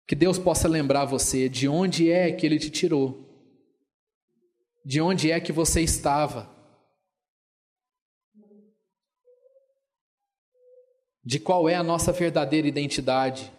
Que 0.06 0.14
Deus 0.14 0.38
possa 0.38 0.68
lembrar 0.68 1.04
você 1.04 1.48
de 1.48 1.68
onde 1.68 2.10
é 2.10 2.32
que 2.32 2.46
Ele 2.46 2.58
te 2.58 2.70
tirou, 2.70 3.28
de 4.84 5.00
onde 5.00 5.30
é 5.30 5.40
que 5.40 5.52
você 5.52 5.80
estava, 5.80 6.50
de 11.24 11.38
qual 11.38 11.68
é 11.68 11.74
a 11.74 11.82
nossa 11.82 12.12
verdadeira 12.12 12.66
identidade. 12.66 13.52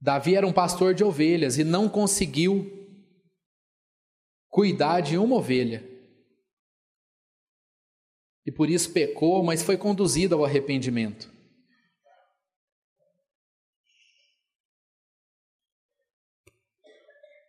Davi 0.00 0.34
era 0.34 0.46
um 0.46 0.52
pastor 0.52 0.94
de 0.94 1.04
ovelhas 1.04 1.58
e 1.58 1.64
não 1.64 1.88
conseguiu 1.88 2.80
cuidar 4.48 5.00
de 5.00 5.18
uma 5.18 5.36
ovelha. 5.36 5.86
E 8.46 8.50
por 8.50 8.70
isso 8.70 8.92
pecou, 8.92 9.44
mas 9.44 9.62
foi 9.62 9.76
conduzido 9.76 10.34
ao 10.34 10.44
arrependimento. 10.44 11.30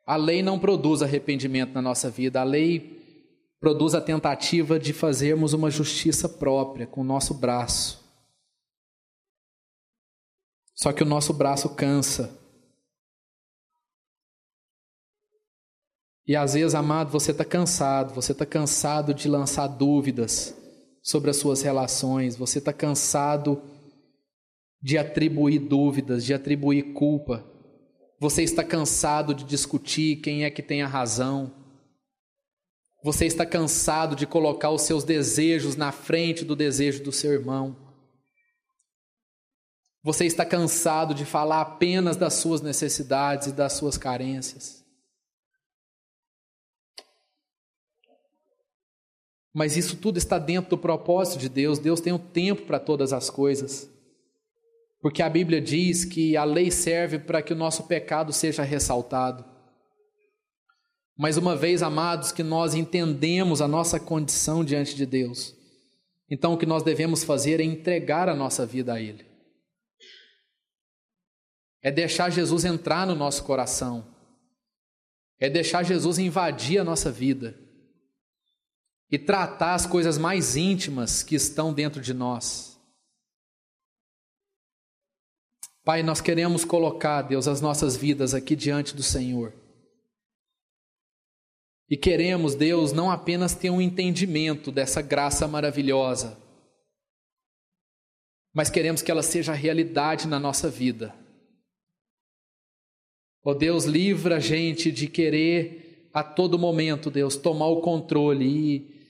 A 0.05 0.17
lei 0.17 0.43
não 0.43 0.59
produz 0.59 1.01
arrependimento 1.01 1.73
na 1.73 1.81
nossa 1.81 2.09
vida, 2.09 2.41
a 2.41 2.43
lei 2.43 2.99
produz 3.61 3.95
a 3.95 4.01
tentativa 4.01 4.77
de 4.77 4.91
fazermos 4.91 5.53
uma 5.53 5.71
justiça 5.71 6.27
própria 6.27 6.85
com 6.85 6.99
o 6.99 7.05
nosso 7.05 7.33
braço. 7.33 8.01
Só 10.75 10.91
que 10.91 11.03
o 11.03 11.05
nosso 11.05 11.33
braço 11.33 11.73
cansa. 11.75 12.40
E 16.27 16.35
às 16.35 16.53
vezes, 16.53 16.75
amado, 16.75 17.11
você 17.11 17.31
está 17.31 17.43
cansado, 17.43 18.13
você 18.13 18.31
está 18.31 18.45
cansado 18.45 19.13
de 19.13 19.27
lançar 19.27 19.67
dúvidas 19.67 20.55
sobre 21.01 21.31
as 21.31 21.37
suas 21.37 21.61
relações, 21.61 22.35
você 22.35 22.59
está 22.59 22.71
cansado 22.71 23.61
de 24.81 24.97
atribuir 24.97 25.59
dúvidas, 25.59 26.23
de 26.23 26.33
atribuir 26.33 26.93
culpa, 26.93 27.45
você 28.19 28.43
está 28.43 28.63
cansado 28.63 29.33
de 29.33 29.43
discutir 29.43 30.17
quem 30.17 30.43
é 30.43 30.51
que 30.51 30.61
tem 30.61 30.83
a 30.83 30.87
razão. 30.87 31.51
Você 33.03 33.25
está 33.25 33.47
cansado 33.47 34.15
de 34.15 34.27
colocar 34.27 34.69
os 34.69 34.83
seus 34.83 35.03
desejos 35.03 35.75
na 35.75 35.91
frente 35.91 36.45
do 36.45 36.55
desejo 36.55 37.03
do 37.03 37.11
seu 37.11 37.33
irmão. 37.33 37.75
Você 40.03 40.25
está 40.25 40.45
cansado 40.45 41.15
de 41.15 41.25
falar 41.25 41.61
apenas 41.61 42.15
das 42.15 42.35
suas 42.35 42.61
necessidades 42.61 43.47
e 43.47 43.51
das 43.51 43.73
suas 43.73 43.97
carências. 43.97 44.80
Mas 49.53 49.75
isso 49.75 49.97
tudo 49.97 50.17
está 50.17 50.39
dentro 50.39 50.69
do 50.71 50.77
propósito 50.77 51.39
de 51.39 51.49
Deus. 51.49 51.77
Deus 51.77 51.99
tem 51.99 52.13
um 52.13 52.17
tempo 52.17 52.63
para 52.63 52.79
todas 52.79 53.11
as 53.11 53.29
coisas. 53.29 53.89
Porque 55.01 55.21
a 55.21 55.29
Bíblia 55.29 55.59
diz 55.59 56.05
que 56.05 56.37
a 56.37 56.43
lei 56.43 56.71
serve 56.71 57.19
para 57.19 57.41
que 57.41 57.53
o 57.53 57.55
nosso 57.55 57.83
pecado 57.83 58.31
seja 58.31 58.63
ressaltado. 58.63 59.43
Mas 61.17 61.37
uma 61.37 61.55
vez, 61.55 61.83
amados, 61.83 62.31
que 62.31 62.43
nós 62.43 62.73
entendemos 62.73 63.61
a 63.61 63.67
nossa 63.67 63.99
condição 63.99 64.63
diante 64.63 64.95
de 64.95 65.05
Deus, 65.05 65.55
então 66.29 66.53
o 66.53 66.57
que 66.57 66.65
nós 66.65 66.81
devemos 66.81 67.23
fazer 67.23 67.59
é 67.59 67.63
entregar 67.63 68.29
a 68.29 68.35
nossa 68.35 68.65
vida 68.65 68.93
a 68.93 69.01
Ele. 69.01 69.25
É 71.83 71.91
deixar 71.91 72.29
Jesus 72.29 72.63
entrar 72.63 73.05
no 73.05 73.15
nosso 73.15 73.43
coração. 73.43 74.07
É 75.39 75.49
deixar 75.49 75.83
Jesus 75.83 76.19
invadir 76.19 76.79
a 76.79 76.83
nossa 76.83 77.11
vida. 77.11 77.60
E 79.11 79.19
tratar 79.19 79.73
as 79.73 79.85
coisas 79.85 80.17
mais 80.17 80.55
íntimas 80.55 81.21
que 81.21 81.35
estão 81.35 81.73
dentro 81.73 82.01
de 82.01 82.13
nós. 82.13 82.79
Pai, 85.83 86.01
nós 86.01 86.21
queremos 86.21 86.63
colocar, 86.63 87.23
Deus, 87.23 87.47
as 87.47 87.59
nossas 87.59 87.97
vidas 87.97 88.33
aqui 88.33 88.55
diante 88.55 88.95
do 88.95 89.03
Senhor. 89.03 89.53
E 91.89 91.97
queremos, 91.97 92.55
Deus, 92.55 92.93
não 92.93 93.11
apenas 93.11 93.53
ter 93.53 93.69
um 93.69 93.81
entendimento 93.81 94.71
dessa 94.71 95.01
graça 95.01 95.45
maravilhosa, 95.45 96.41
mas 98.53 98.69
queremos 98.69 99.01
que 99.01 99.11
ela 99.11 99.23
seja 99.23 99.53
realidade 99.53 100.27
na 100.27 100.39
nossa 100.39 100.69
vida. 100.69 101.13
Ó 103.43 103.51
oh, 103.51 103.53
Deus, 103.53 103.85
livra 103.85 104.37
a 104.37 104.39
gente 104.39 104.91
de 104.91 105.07
querer 105.07 106.09
a 106.13 106.23
todo 106.23 106.59
momento, 106.59 107.09
Deus, 107.09 107.35
tomar 107.35 107.67
o 107.67 107.81
controle 107.81 108.45
e, 108.45 109.00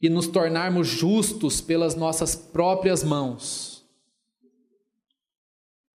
e 0.00 0.08
nos 0.08 0.26
tornarmos 0.26 0.86
justos 0.86 1.60
pelas 1.60 1.94
nossas 1.94 2.34
próprias 2.34 3.02
mãos. 3.02 3.84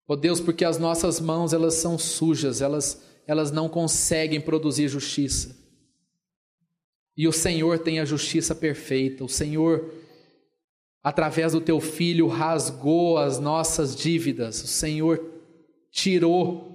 Ó 0.08 0.14
oh, 0.14 0.16
Deus, 0.16 0.40
porque 0.40 0.66
as 0.66 0.80
nossas 0.80 1.20
mãos 1.20 1.54
elas 1.54 1.76
são 1.76 1.98
sujas, 1.98 2.62
elas, 2.62 3.04
elas 3.28 3.52
não 3.52 3.70
conseguem 3.70 4.42
produzir 4.42 4.88
justiça. 4.88 5.56
E 7.16 7.28
o 7.28 7.34
Senhor 7.34 7.80
tem 7.80 8.00
a 8.00 8.06
justiça 8.06 8.56
perfeita. 8.56 9.24
O 9.24 9.30
Senhor, 9.30 9.94
através 11.04 11.52
do 11.52 11.62
teu 11.62 11.80
filho, 11.80 12.28
rasgou 12.28 13.18
as 13.18 13.38
nossas 13.38 13.96
dívidas. 13.96 14.64
O 14.64 14.68
Senhor 14.68 15.22
tirou 15.92 16.69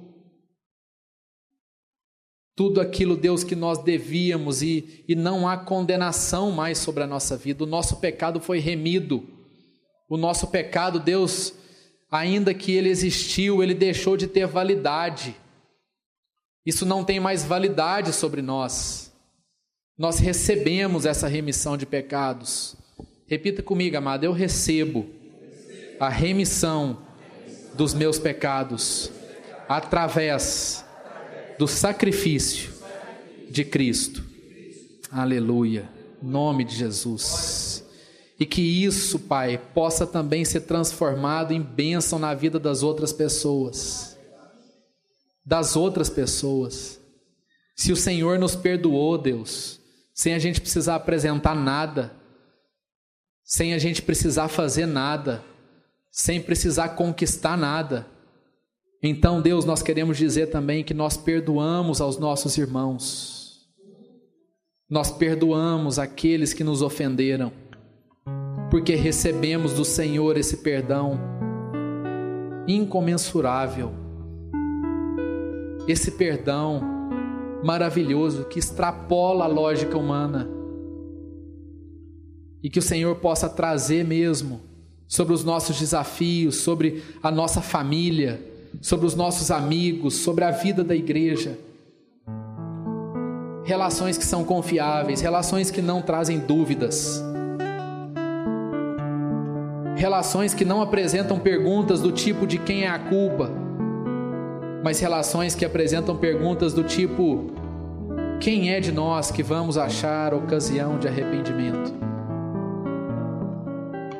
tudo 2.56 2.80
aquilo, 2.80 3.16
Deus, 3.16 3.42
que 3.42 3.56
nós 3.56 3.78
devíamos 3.82 4.62
e, 4.62 5.04
e 5.08 5.14
não 5.14 5.48
há 5.48 5.56
condenação 5.56 6.50
mais 6.50 6.78
sobre 6.78 7.02
a 7.02 7.06
nossa 7.06 7.36
vida. 7.36 7.64
O 7.64 7.66
nosso 7.66 7.96
pecado 7.96 8.40
foi 8.40 8.58
remido. 8.58 9.28
O 10.08 10.16
nosso 10.16 10.46
pecado, 10.48 11.00
Deus, 11.00 11.54
ainda 12.10 12.54
que 12.54 12.72
ele 12.72 12.88
existiu, 12.88 13.62
ele 13.62 13.74
deixou 13.74 14.16
de 14.16 14.26
ter 14.26 14.46
validade. 14.46 15.34
Isso 16.64 16.86
não 16.86 17.04
tem 17.04 17.18
mais 17.18 17.44
validade 17.44 18.12
sobre 18.12 18.40
nós 18.40 19.04
nós 19.96 20.18
recebemos 20.18 21.06
essa 21.06 21.28
remissão 21.28 21.76
de 21.76 21.86
pecados. 21.86 22.76
Repita 23.26 23.62
comigo, 23.62 23.96
amado: 23.96 24.24
eu 24.24 24.32
recebo 24.32 25.06
a 26.00 26.08
remissão 26.08 26.98
dos 27.74 27.94
meus 27.94 28.18
pecados 28.18 29.10
através 29.68 30.83
do 31.58 31.66
sacrifício 31.68 32.72
de 33.50 33.64
Cristo. 33.64 34.24
Aleluia. 35.10 35.88
Nome 36.20 36.64
de 36.64 36.74
Jesus. 36.74 37.84
E 38.38 38.44
que 38.44 38.62
isso, 38.62 39.18
Pai, 39.18 39.58
possa 39.72 40.06
também 40.06 40.44
ser 40.44 40.62
transformado 40.62 41.52
em 41.52 41.62
bênção 41.62 42.18
na 42.18 42.34
vida 42.34 42.58
das 42.58 42.82
outras 42.82 43.12
pessoas. 43.12 44.18
Das 45.44 45.76
outras 45.76 46.10
pessoas. 46.10 46.98
Se 47.76 47.92
o 47.92 47.96
Senhor 47.96 48.38
nos 48.38 48.56
perdoou, 48.56 49.16
Deus, 49.18 49.80
sem 50.12 50.34
a 50.34 50.38
gente 50.38 50.60
precisar 50.60 50.96
apresentar 50.96 51.54
nada, 51.54 52.12
sem 53.44 53.74
a 53.74 53.78
gente 53.78 54.00
precisar 54.00 54.48
fazer 54.48 54.86
nada, 54.86 55.44
sem 56.10 56.40
precisar 56.40 56.90
conquistar 56.90 57.56
nada. 57.56 58.06
Então, 59.06 59.42
Deus, 59.42 59.66
nós 59.66 59.82
queremos 59.82 60.16
dizer 60.16 60.46
também 60.46 60.82
que 60.82 60.94
nós 60.94 61.14
perdoamos 61.14 62.00
aos 62.00 62.16
nossos 62.16 62.56
irmãos. 62.56 63.68
Nós 64.88 65.10
perdoamos 65.10 65.98
aqueles 65.98 66.54
que 66.54 66.64
nos 66.64 66.80
ofenderam, 66.80 67.52
porque 68.70 68.94
recebemos 68.94 69.74
do 69.74 69.84
Senhor 69.84 70.38
esse 70.38 70.56
perdão 70.56 71.20
incomensurável. 72.66 73.92
Esse 75.86 76.12
perdão 76.12 76.80
maravilhoso 77.62 78.46
que 78.46 78.58
extrapola 78.58 79.44
a 79.44 79.48
lógica 79.48 79.98
humana. 79.98 80.48
E 82.62 82.70
que 82.70 82.78
o 82.78 82.82
Senhor 82.82 83.16
possa 83.16 83.50
trazer 83.50 84.02
mesmo 84.02 84.62
sobre 85.06 85.34
os 85.34 85.44
nossos 85.44 85.78
desafios, 85.78 86.56
sobre 86.56 87.02
a 87.22 87.30
nossa 87.30 87.60
família, 87.60 88.53
sobre 88.80 89.06
os 89.06 89.14
nossos 89.14 89.50
amigos, 89.50 90.16
sobre 90.16 90.44
a 90.44 90.50
vida 90.50 90.84
da 90.84 90.94
igreja. 90.94 91.58
Relações 93.64 94.18
que 94.18 94.24
são 94.24 94.44
confiáveis, 94.44 95.20
relações 95.20 95.70
que 95.70 95.80
não 95.80 96.02
trazem 96.02 96.38
dúvidas. 96.38 97.22
Relações 99.96 100.52
que 100.52 100.64
não 100.64 100.82
apresentam 100.82 101.38
perguntas 101.38 102.00
do 102.00 102.12
tipo 102.12 102.46
de 102.46 102.58
quem 102.58 102.84
é 102.84 102.88
a 102.88 102.98
culpa, 102.98 103.50
mas 104.82 105.00
relações 105.00 105.54
que 105.54 105.64
apresentam 105.64 106.16
perguntas 106.16 106.74
do 106.74 106.82
tipo: 106.82 107.46
quem 108.38 108.70
é 108.70 108.80
de 108.80 108.92
nós 108.92 109.30
que 109.30 109.42
vamos 109.42 109.78
achar 109.78 110.34
ocasião 110.34 110.98
de 110.98 111.08
arrependimento? 111.08 111.94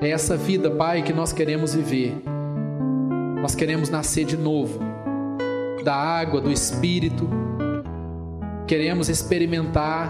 É 0.01 0.11
essa 0.11 0.37
vida, 0.37 0.71
Pai, 0.71 1.03
que 1.03 1.13
nós 1.13 1.33
queremos 1.33 1.75
viver. 1.75 2.34
Nós 3.45 3.55
queremos 3.55 3.91
nascer 3.91 4.25
de 4.25 4.39
novo, 4.39 4.81
da 5.85 5.95
água, 5.95 6.41
do 6.41 6.51
Espírito. 6.51 7.29
Queremos 8.67 9.11
experimentar 9.11 10.09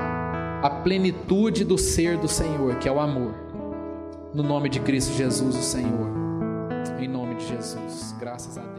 a 0.62 0.70
plenitude 0.70 1.64
do 1.64 1.76
ser 1.76 2.16
do 2.16 2.28
Senhor, 2.28 2.76
que 2.76 2.88
é 2.88 2.92
o 2.92 3.00
amor. 3.00 3.34
No 4.32 4.44
nome 4.44 4.68
de 4.68 4.78
Cristo 4.78 5.14
Jesus, 5.14 5.56
o 5.56 5.62
Senhor. 5.62 6.12
Em 7.00 7.08
nome 7.08 7.34
de 7.34 7.48
Jesus. 7.48 8.14
Graças 8.20 8.56
a 8.56 8.60
Deus. 8.60 8.73